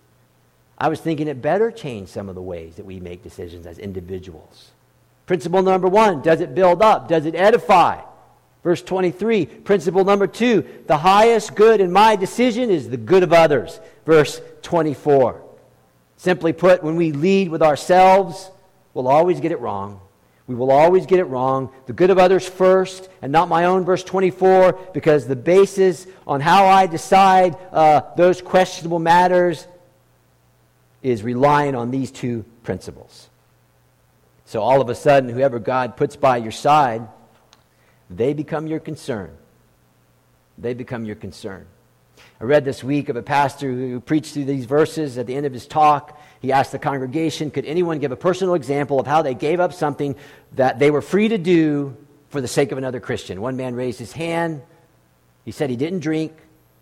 I 0.78 0.90
was 0.90 1.00
thinking 1.00 1.28
it 1.28 1.42
better 1.42 1.72
change 1.72 2.10
some 2.10 2.30
of 2.30 2.36
the 2.36 2.42
ways 2.44 2.76
that 2.76 2.86
we 2.86 3.00
make 3.00 3.24
decisions 3.24 3.66
as 3.66 3.80
individuals. 3.80 4.70
Principle 5.26 5.64
number 5.64 5.88
one 5.88 6.22
does 6.22 6.40
it 6.40 6.54
build 6.54 6.84
up? 6.84 7.08
Does 7.08 7.26
it 7.26 7.34
edify? 7.34 8.00
Verse 8.64 8.84
23. 8.84 9.48
Principle 9.48 10.06
number 10.06 10.28
two 10.28 10.64
the 10.86 10.98
highest 10.98 11.56
good 11.56 11.82
in 11.82 11.92
my 11.92 12.16
decision 12.16 12.70
is 12.70 12.92
the 12.92 12.98
good 12.98 13.24
of 13.24 13.34
others. 13.34 13.80
Verse 14.06 14.40
24. 14.62 15.42
Simply 16.18 16.54
put, 16.54 16.84
when 16.84 16.96
we 16.96 17.12
lead 17.12 17.50
with 17.50 17.64
ourselves, 17.64 18.52
we'll 18.94 19.08
always 19.08 19.40
get 19.40 19.52
it 19.52 19.60
wrong. 19.60 20.00
We 20.46 20.56
will 20.56 20.72
always 20.72 21.06
get 21.06 21.20
it 21.20 21.26
wrong. 21.26 21.70
The 21.86 21.94
good 21.94 22.10
of 22.10 22.18
others 22.18 22.48
first 22.48 23.10
and 23.22 23.32
not 23.32 23.48
my 23.48 23.66
own, 23.66 23.86
verse 23.86 24.04
24, 24.04 24.74
because 24.94 25.26
the 25.26 25.36
basis 25.36 26.06
on 26.28 26.42
how 26.42 26.66
I 26.66 26.86
decide 26.86 27.56
uh, 27.72 28.02
those 28.18 28.42
questionable 28.42 29.00
matters 29.00 29.68
is 31.02 31.24
relying 31.24 31.76
on 31.76 31.92
these 31.92 32.12
two 32.12 32.44
principles. 32.64 33.30
So 34.46 34.62
all 34.62 34.82
of 34.82 34.90
a 34.90 34.96
sudden, 34.96 35.30
whoever 35.30 35.60
God 35.60 35.96
puts 35.96 36.16
by 36.16 36.38
your 36.38 36.52
side, 36.52 37.08
they 38.10 38.34
become 38.34 38.68
your 38.68 38.80
concern. 38.80 39.36
They 40.58 40.74
become 40.74 41.06
your 41.06 41.16
concern. 41.16 41.66
I 42.40 42.44
read 42.44 42.66
this 42.66 42.84
week 42.84 43.10
of 43.10 43.16
a 43.16 43.24
pastor 43.24 43.72
who 43.72 44.00
preached 44.00 44.34
through 44.34 44.46
these 44.46 44.66
verses 44.66 45.18
at 45.18 45.28
the 45.28 45.36
end 45.36 45.46
of 45.46 45.54
his 45.54 45.66
talk. 45.66 46.20
He 46.44 46.52
asked 46.52 46.74
the 46.74 46.78
congregation, 46.78 47.50
could 47.50 47.66
anyone 47.66 47.98
give 48.00 48.12
a 48.12 48.18
personal 48.18 48.54
example 48.54 49.00
of 49.00 49.08
how 49.08 49.22
they 49.22 49.34
gave 49.34 49.60
up 49.60 49.74
something 49.74 50.16
that 50.52 50.78
they 50.78 50.92
were 50.92 51.02
free 51.02 51.30
to 51.30 51.38
do 51.40 51.98
for 52.30 52.42
the 52.42 52.48
sake 52.50 52.72
of 52.74 52.78
another 52.78 53.00
Christian? 53.00 53.42
One 53.42 53.56
man 53.56 53.74
raised 53.74 53.98
his 53.98 54.12
hand. 54.12 54.62
He 55.46 55.52
said 55.52 55.70
he 55.70 55.78
didn't 55.78 56.02
drink 56.02 56.34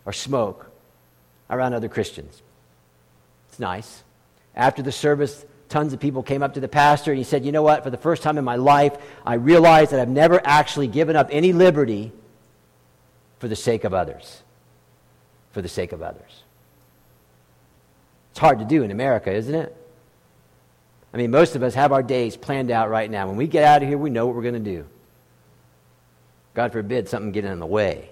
or 0.03 0.11
smoke 0.11 0.69
around 1.49 1.75
other 1.75 1.87
Christians. 1.87 2.41
It's 3.49 3.59
nice. 3.59 4.03
After 4.55 4.81
the 4.81 4.91
service, 4.91 5.45
tons 5.69 5.93
of 5.93 5.99
people 5.99 6.23
came 6.23 6.41
up 6.41 6.55
to 6.55 6.59
the 6.59 6.67
pastor 6.67 7.11
and 7.11 7.19
he 7.19 7.23
said, 7.23 7.45
You 7.45 7.51
know 7.51 7.63
what? 7.63 7.83
For 7.83 7.91
the 7.91 7.97
first 7.97 8.23
time 8.23 8.39
in 8.39 8.43
my 8.43 8.55
life, 8.55 8.97
I 9.23 9.35
realized 9.35 9.91
that 9.91 9.99
I've 9.99 10.09
never 10.09 10.41
actually 10.43 10.87
given 10.87 11.15
up 11.15 11.29
any 11.31 11.53
liberty 11.53 12.11
for 13.37 13.47
the 13.47 13.55
sake 13.55 13.83
of 13.83 13.93
others 13.93 14.41
for 15.51 15.61
the 15.61 15.69
sake 15.69 15.91
of 15.91 16.01
others. 16.01 16.43
It's 18.31 18.39
hard 18.39 18.59
to 18.59 18.65
do 18.65 18.83
in 18.83 18.91
America, 18.91 19.31
isn't 19.31 19.53
it? 19.53 19.75
I 21.13 21.17
mean, 21.17 21.31
most 21.31 21.55
of 21.55 21.63
us 21.63 21.73
have 21.73 21.91
our 21.91 22.03
days 22.03 22.37
planned 22.37 22.71
out 22.71 22.89
right 22.89 23.09
now. 23.09 23.27
When 23.27 23.35
we 23.35 23.47
get 23.47 23.63
out 23.63 23.83
of 23.83 23.89
here, 23.89 23.97
we 23.97 24.09
know 24.09 24.25
what 24.25 24.35
we're 24.35 24.41
going 24.41 24.53
to 24.53 24.59
do. 24.59 24.85
God 26.53 26.71
forbid 26.71 27.09
something 27.09 27.31
get 27.31 27.45
in 27.45 27.59
the 27.59 27.65
way 27.65 28.09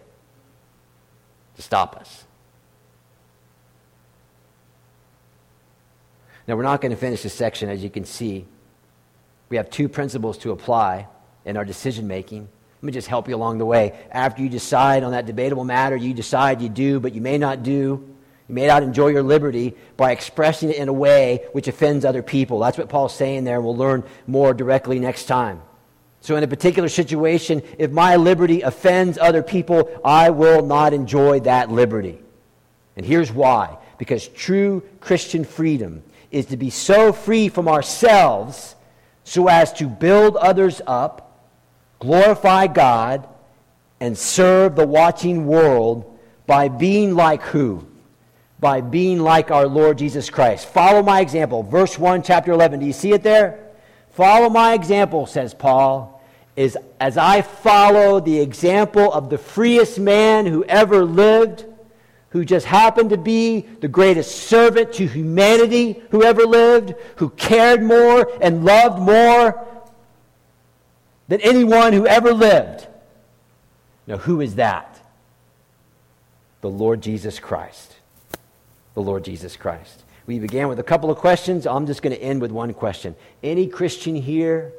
to 1.55 1.61
stop 1.61 1.95
us. 1.95 2.26
Now, 6.47 6.55
we're 6.55 6.63
not 6.63 6.82
going 6.82 6.91
to 6.91 6.97
finish 6.97 7.22
this 7.22 7.34
section, 7.34 7.70
as 7.70 7.84
you 7.84 7.89
can 7.89 8.05
see. 8.05 8.45
We 9.49 9.57
have 9.57 9.70
two 9.70 9.88
principles 9.88 10.38
to 10.39 10.51
apply 10.51 11.07
in 11.45 11.57
our 11.57 11.65
decision 11.65 12.07
making. 12.07 12.47
Let 12.82 12.84
me 12.84 12.91
just 12.91 13.07
help 13.07 13.28
you 13.28 13.36
along 13.36 13.59
the 13.59 13.65
way. 13.65 13.97
After 14.11 14.41
you 14.41 14.49
decide 14.49 15.03
on 15.03 15.11
that 15.11 15.26
debatable 15.26 15.63
matter, 15.63 15.95
you 15.95 16.13
decide 16.13 16.61
you 16.61 16.70
do, 16.70 16.99
but 16.99 17.13
you 17.13 17.22
may 17.22 17.38
not 17.38 17.61
do. 17.63 18.15
You 18.49 18.55
may 18.55 18.65
not 18.65 18.81
enjoy 18.81 19.09
your 19.09 19.21
liberty 19.21 19.75
by 19.95 20.11
expressing 20.11 20.71
it 20.71 20.77
in 20.77 20.89
a 20.89 20.93
way 20.93 21.45
which 21.53 21.67
offends 21.67 22.03
other 22.03 22.23
people. 22.23 22.59
That's 22.59 22.79
what 22.79 22.89
Paul's 22.89 23.15
saying 23.15 23.43
there, 23.43 23.57
and 23.57 23.63
we'll 23.63 23.77
learn 23.77 24.03
more 24.25 24.55
directly 24.55 24.97
next 24.99 25.25
time. 25.25 25.61
So, 26.21 26.35
in 26.35 26.43
a 26.43 26.47
particular 26.47 26.89
situation, 26.89 27.61
if 27.77 27.91
my 27.91 28.15
liberty 28.15 28.61
offends 28.61 29.19
other 29.19 29.43
people, 29.43 29.89
I 30.03 30.31
will 30.31 30.65
not 30.65 30.93
enjoy 30.93 31.41
that 31.41 31.71
liberty. 31.71 32.19
And 32.97 33.05
here's 33.05 33.31
why 33.31 33.77
because 33.99 34.27
true 34.29 34.81
Christian 34.99 35.45
freedom 35.45 36.01
is 36.31 36.47
to 36.47 36.57
be 36.57 36.71
so 36.71 37.13
free 37.13 37.49
from 37.49 37.67
ourselves 37.67 38.75
so 39.23 39.47
as 39.47 39.71
to 39.73 39.87
build 39.87 40.35
others 40.37 40.81
up, 40.87 41.51
glorify 41.99 42.65
God, 42.67 43.27
and 43.99 44.17
serve 44.17 44.75
the 44.75 44.87
watching 44.87 45.45
world 45.45 46.19
by 46.47 46.67
being 46.67 47.13
like 47.13 47.43
who? 47.43 47.88
By 48.60 48.82
being 48.82 49.20
like 49.20 49.51
our 49.51 49.68
Lord 49.68 49.97
Jesus 49.97 50.30
Christ. 50.30 50.68
Follow 50.68 51.01
my 51.01 51.22
example. 51.22 51.64
Verse 51.64 51.97
1, 51.97 52.24
chapter 52.24 52.51
11. 52.51 52.80
Do 52.80 52.86
you 52.86 52.93
see 52.93 53.14
it 53.14 53.24
there? 53.24 53.70
Follow 54.12 54.49
my 54.49 54.74
example, 54.74 55.26
says 55.26 55.53
Paul, 55.53 56.22
is 56.57 56.78
as 56.99 57.18
I 57.18 57.41
follow 57.41 58.20
the 58.20 58.39
example 58.39 59.14
of 59.14 59.30
the 59.30 59.38
freest 59.38 59.97
man 59.97 60.45
who 60.45 60.66
ever 60.66 61.05
lived, 61.05 61.64
who 62.32 62.43
just 62.43 62.66
happened 62.66 63.12
to 63.12 63.18
be 63.18 63.62
the 63.62 63.88
greatest 63.88 64.36
servant 64.36 64.91
to 64.93 65.07
humanity 65.07 66.03
who 66.12 66.22
ever 66.22 66.43
lived, 66.43 66.95
who 67.16 67.30
cared 67.30 67.82
more 67.82 68.30
and 68.41 68.66
loved 68.66 68.99
more 68.99 69.66
than 71.30 71.39
anyone 71.41 71.93
who 71.93 72.05
ever 72.05 72.34
lived. 72.34 72.88
Now, 74.05 74.18
who 74.18 74.41
is 74.41 74.55
that? 74.55 74.99
The 76.62 76.70
Lord 76.70 77.01
Jesus 77.01 77.39
Christ. 77.39 77.95
The 78.99 79.05
Lord 79.05 79.23
Jesus 79.23 79.55
Christ. 79.55 80.03
We 80.25 80.39
began 80.39 80.67
with 80.67 80.77
a 80.77 80.83
couple 80.83 81.09
of 81.09 81.17
questions. 81.19 81.65
I'm 81.65 81.85
just 81.85 82.01
going 82.01 82.13
to 82.13 82.21
end 82.21 82.41
with 82.41 82.51
one 82.51 82.73
question. 82.73 83.15
Any 83.41 83.65
Christian 83.65 84.13
here, 84.13 84.73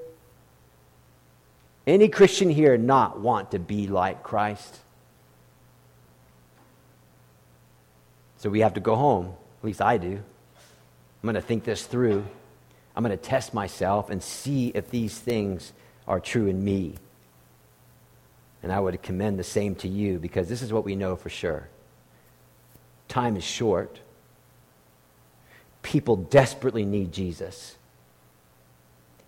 any 1.86 2.06
Christian 2.06 2.50
here 2.50 2.76
not 2.76 3.18
want 3.18 3.52
to 3.52 3.58
be 3.58 3.86
like 3.86 4.22
Christ? 4.22 4.80
So 8.36 8.50
we 8.50 8.60
have 8.60 8.74
to 8.74 8.80
go 8.80 8.94
home. 8.94 9.32
At 9.62 9.64
least 9.64 9.80
I 9.80 9.96
do. 9.96 10.16
I'm 10.16 11.22
going 11.22 11.34
to 11.34 11.40
think 11.40 11.64
this 11.64 11.86
through. 11.86 12.22
I'm 12.94 13.02
going 13.02 13.16
to 13.16 13.24
test 13.24 13.54
myself 13.54 14.10
and 14.10 14.22
see 14.22 14.68
if 14.74 14.90
these 14.90 15.18
things 15.18 15.72
are 16.06 16.20
true 16.20 16.46
in 16.46 16.62
me. 16.62 16.96
And 18.62 18.70
I 18.70 18.80
would 18.80 19.00
commend 19.02 19.38
the 19.38 19.44
same 19.44 19.76
to 19.76 19.88
you 19.88 20.18
because 20.18 20.46
this 20.46 20.60
is 20.60 20.74
what 20.74 20.84
we 20.84 20.94
know 20.94 21.16
for 21.16 21.30
sure. 21.30 21.68
Time 23.08 23.38
is 23.38 23.44
short. 23.44 23.98
People 25.82 26.16
desperately 26.16 26.84
need 26.84 27.12
Jesus. 27.12 27.76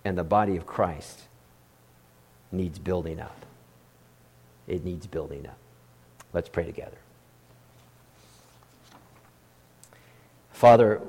And 0.04 0.18
the 0.18 0.24
body 0.24 0.56
of 0.56 0.66
Christ 0.66 1.22
needs 2.50 2.78
building 2.78 3.20
up. 3.20 3.46
It 4.66 4.84
needs 4.84 5.06
building 5.06 5.46
up. 5.46 5.56
Let's 6.32 6.48
pray 6.48 6.64
together. 6.64 6.96
Father, 10.52 11.00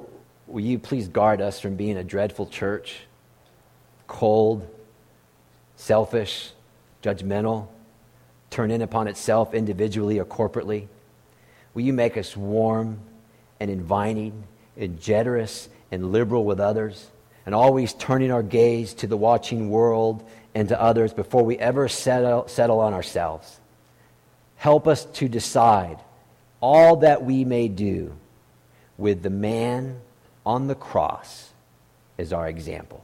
will 0.48 0.64
you 0.64 0.80
please 0.80 1.08
guard 1.08 1.42
us 1.42 1.60
from 1.60 1.76
being 1.76 1.98
a 1.98 2.04
dreadful 2.04 2.48
church, 2.48 3.02
cold, 4.08 4.68
selfish, 5.76 6.52
judgmental, 7.04 7.68
turn 8.50 8.72
in 8.72 8.82
upon 8.82 9.08
itself 9.08 9.54
individually 9.54 10.20
or 10.20 10.26
corporately? 10.26 10.88
Will 11.74 11.84
you 11.84 11.94
make 11.94 12.18
us 12.18 12.36
warm 12.36 13.00
and 13.60 13.70
inviting 13.70 14.44
and 14.78 15.00
generous 15.00 15.70
and 15.92 16.12
liberal 16.12 16.46
with 16.46 16.60
others, 16.60 17.08
and 17.46 17.54
always 17.54 17.94
turning 17.94 18.32
our 18.32 18.44
gaze 18.44 18.94
to 18.96 19.08
the 19.08 19.18
watching 19.18 19.70
world 19.70 20.28
and 20.56 20.70
to 20.70 20.82
others 20.82 21.14
before 21.14 21.44
we 21.44 21.58
ever 21.58 21.88
settle, 21.88 22.48
settle 22.48 22.80
on 22.80 22.94
ourselves. 22.94 23.60
Help 24.56 24.88
us 24.88 25.06
to 25.06 25.28
decide 25.28 25.98
all 26.62 26.98
that 26.98 27.24
we 27.24 27.44
may 27.44 27.68
do 27.68 28.16
with 28.98 29.22
the 29.22 29.30
man 29.30 30.00
on 30.46 30.68
the 30.68 30.76
cross 30.76 31.50
as 32.18 32.32
our 32.32 32.48
example. 32.48 33.04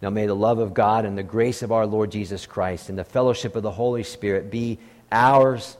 Now 0.00 0.10
may 0.10 0.26
the 0.26 0.36
love 0.36 0.58
of 0.58 0.74
God 0.74 1.04
and 1.04 1.16
the 1.16 1.22
grace 1.22 1.62
of 1.62 1.72
our 1.72 1.86
Lord 1.86 2.12
Jesus 2.12 2.46
Christ 2.46 2.88
and 2.88 2.98
the 2.98 3.04
fellowship 3.04 3.56
of 3.56 3.62
the 3.62 3.70
Holy 3.70 4.02
Spirit 4.02 4.50
be 4.50 4.78
ours 5.10 5.76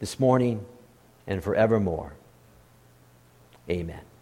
this 0.00 0.18
morning 0.18 0.64
and 1.26 1.42
forevermore. 1.42 2.12
Amen. 3.70 4.13